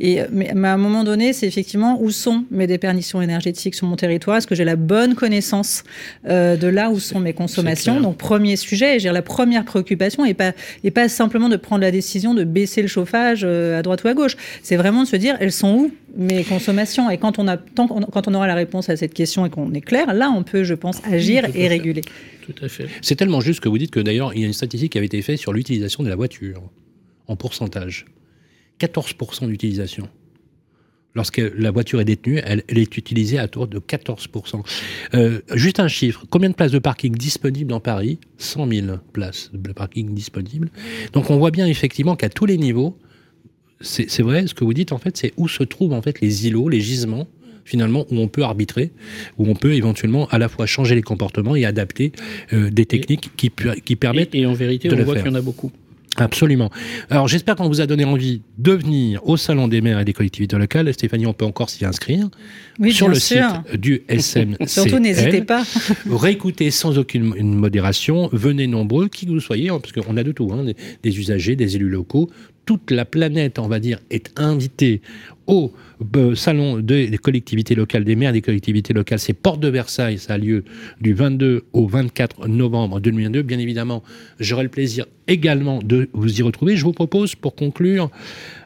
[0.00, 3.86] Et, mais, mais à un moment donné, c'est effectivement où sont mes déperditions énergétiques sur
[3.86, 4.36] mon territoire?
[4.36, 5.84] Est-ce que j'ai la bonne connaissance
[6.28, 8.00] euh, de là où sont mes consommations?
[8.00, 10.52] Donc, premier sujet, la première préoccupation et pas,
[10.84, 14.08] et pas simplement de prendre la décision de baisser le chauffage euh, à droite ou
[14.08, 14.36] à gauche.
[14.62, 17.10] C'est vraiment de se dire, elles sont où mes consommations?
[17.10, 19.80] Et quand on, a, quand on aura la réponse à cette question et qu'on est
[19.80, 22.02] clair, là, on peut, je pense, agir et réguler.
[23.02, 25.06] C'est tellement juste que vous dites que d'ailleurs, il y a une statistique qui avait
[25.06, 26.62] été faite sur l'utilisation de la voiture
[27.26, 28.06] en pourcentage.
[28.80, 30.08] 14% d'utilisation
[31.18, 34.62] lorsque la voiture est détenue, elle, est utilisée à tour de 14%.
[35.14, 38.18] Euh, juste un chiffre, combien de places de parking disponibles dans Paris?
[38.38, 40.70] 100 000 places de parking disponibles.
[41.12, 42.96] Donc on voit bien effectivement qu'à tous les niveaux,
[43.80, 46.46] c'est vrai, ce que vous dites en fait, c'est où se trouvent en fait les
[46.46, 47.26] îlots, les gisements
[47.68, 48.90] finalement où on peut arbitrer,
[49.36, 52.12] où on peut éventuellement à la fois changer les comportements et adapter
[52.52, 53.50] euh, des techniques qui,
[53.84, 54.34] qui permettent.
[54.34, 55.70] Et, et en vérité, on voit qu'il y en a beaucoup.
[56.18, 56.70] Absolument.
[57.10, 60.12] Alors j'espère qu'on vous a donné envie de venir au Salon des maires et des
[60.12, 60.92] collectivités locales.
[60.92, 62.28] Stéphanie, on peut encore s'y inscrire
[62.78, 63.38] oui, sur le site
[63.74, 64.56] du SM.
[64.66, 65.64] Surtout n'hésitez pas.
[66.10, 68.28] Réécoutez sans aucune modération.
[68.32, 70.64] Venez nombreux, qui que vous soyez, hein, parce qu'on a de tout, hein,
[71.02, 72.30] des, usagers, des élus locaux.
[72.66, 75.00] Toute la planète, on va dire, est invitée
[75.48, 75.72] au
[76.16, 79.18] euh, salon des collectivités locales, des maires des collectivités locales.
[79.18, 80.62] C'est Porte de Versailles, ça a lieu
[81.00, 83.42] du 22 au 24 novembre 2022.
[83.42, 84.04] Bien évidemment,
[84.38, 86.76] j'aurai le plaisir également de vous y retrouver.
[86.76, 88.10] Je vous propose, pour conclure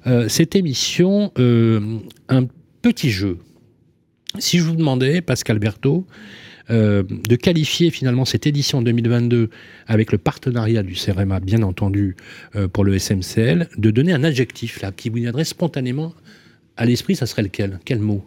[0.06, 2.46] euh, cette émission, euh, un
[2.82, 3.38] petit jeu.
[4.38, 6.06] Si je vous demandais, Pascal Berthaud,
[6.70, 9.50] de qualifier finalement cette édition 2022
[9.86, 12.16] avec le partenariat du CEREMA, bien entendu,
[12.72, 16.14] pour le SMCL, de donner un adjectif là qui vous viendrait spontanément
[16.76, 17.80] à l'esprit, ça serait lequel?
[17.84, 18.24] Quel mot?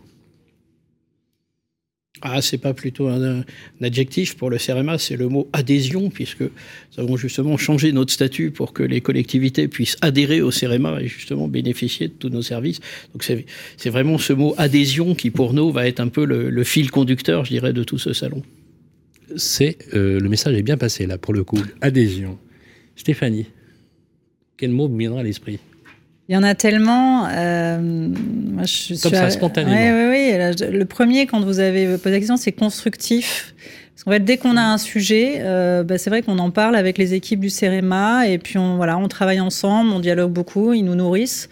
[2.21, 3.43] Ah, c'est pas plutôt un,
[3.81, 6.49] adjectif pour le CRMA, c'est le mot adhésion, puisque nous
[6.97, 11.47] avons justement changé notre statut pour que les collectivités puissent adhérer au CRMA et justement
[11.47, 12.79] bénéficier de tous nos services.
[13.13, 16.89] Donc c'est vraiment ce mot adhésion qui, pour nous, va être un peu le, fil
[16.89, 18.41] conducteur, je dirais, de tout ce salon.
[19.35, 21.61] C'est euh, le message est bien passé là pour le coup.
[21.81, 22.37] Adhésion.
[22.95, 23.47] Stéphanie,
[24.55, 25.59] quel mot me viendra à l'esprit?
[26.27, 27.27] Il y en a tellement.
[27.27, 28.09] Euh,
[28.63, 29.75] je Comme ça, spontanément.
[29.75, 30.71] Oui, oui, oui.
[30.71, 33.53] Le premier, quand vous avez posé la question, c'est constructif.
[33.95, 36.75] Parce qu'en fait, dès qu'on a un sujet, euh, bah, c'est vrai qu'on en parle
[36.75, 40.73] avec les équipes du CEREMA et puis on, voilà, on travaille ensemble, on dialogue beaucoup,
[40.73, 41.47] ils nous nourrissent.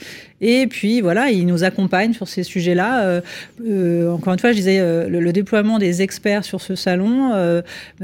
[0.46, 3.04] Et puis voilà, ils nous accompagnent sur ces sujets-là.
[3.04, 3.22] Euh,
[3.66, 7.32] euh, encore une fois, je disais, euh, le, déploiement des experts sur ce salon,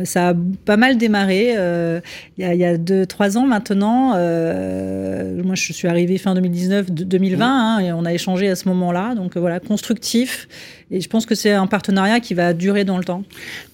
[0.06, 0.34] ça a
[0.64, 1.50] pas mal démarré.
[1.50, 4.12] Il y, a, il y a deux, trois ans maintenant.
[4.12, 9.16] moi, je suis arrivée fin 2019, 2020, hein, et on a échangé à ce moment-là.
[9.16, 10.48] Donc voilà, constructif.
[10.92, 13.24] Et je pense que c'est un partenariat qui va durer dans le temps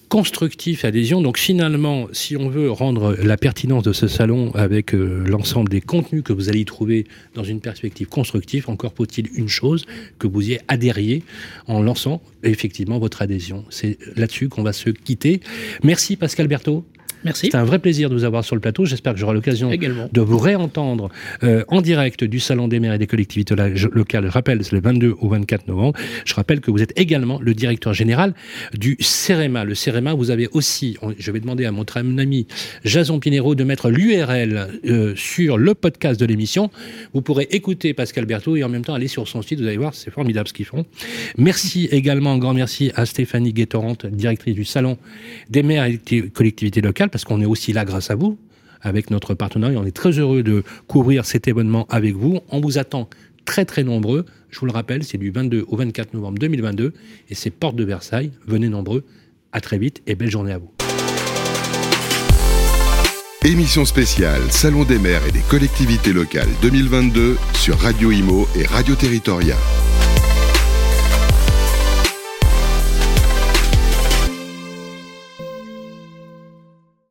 [0.08, 1.20] constructif adhésion.
[1.20, 6.22] Donc finalement, si on veut rendre la pertinence de ce salon avec l'ensemble des contenus
[6.22, 9.86] que vous allez trouver dans une perspective constructive, encore faut-il une chose,
[10.18, 11.22] que vous y adhériez
[11.66, 13.64] en lançant effectivement votre adhésion.
[13.70, 15.40] C'est là-dessus qu'on va se quitter.
[15.82, 16.84] Merci Pascal Berthaud.
[17.26, 17.48] Merci.
[17.50, 18.84] C'est un vrai plaisir de vous avoir sur le plateau.
[18.84, 21.10] J'espère que j'aurai l'occasion de vous réentendre
[21.42, 23.56] euh, en direct du Salon des maires et des collectivités
[23.92, 24.26] locales.
[24.26, 25.98] Je rappelle, c'est le 22 au 24 novembre.
[26.24, 28.32] Je rappelle que vous êtes également le directeur général
[28.74, 29.64] du CEREMA.
[29.64, 31.84] Le CEREMA, vous avez aussi, je vais demander à mon
[32.16, 32.46] ami
[32.84, 36.70] Jason Pinero de mettre l'URL euh, sur le podcast de l'émission.
[37.12, 39.58] Vous pourrez écouter Pascal Berthaud et en même temps aller sur son site.
[39.58, 40.86] Vous allez voir, c'est formidable ce qu'ils font.
[41.38, 44.96] Merci également, un grand merci à Stéphanie Guétorante, directrice du Salon
[45.50, 48.36] des maires et des collectivités locales parce qu'on est aussi là grâce à vous,
[48.82, 49.80] avec notre partenariat.
[49.80, 52.40] On est très heureux de couvrir cet événement avec vous.
[52.50, 53.08] On vous attend
[53.46, 54.26] très très nombreux.
[54.50, 56.92] Je vous le rappelle, c'est du 22 au 24 novembre 2022
[57.30, 58.32] et c'est Porte de Versailles.
[58.46, 59.02] Venez nombreux.
[59.50, 60.70] À très vite et belle journée à vous.
[63.42, 68.94] Émission spéciale Salon des maires et des collectivités locales 2022 sur Radio Imo et Radio
[68.94, 69.56] Territoria.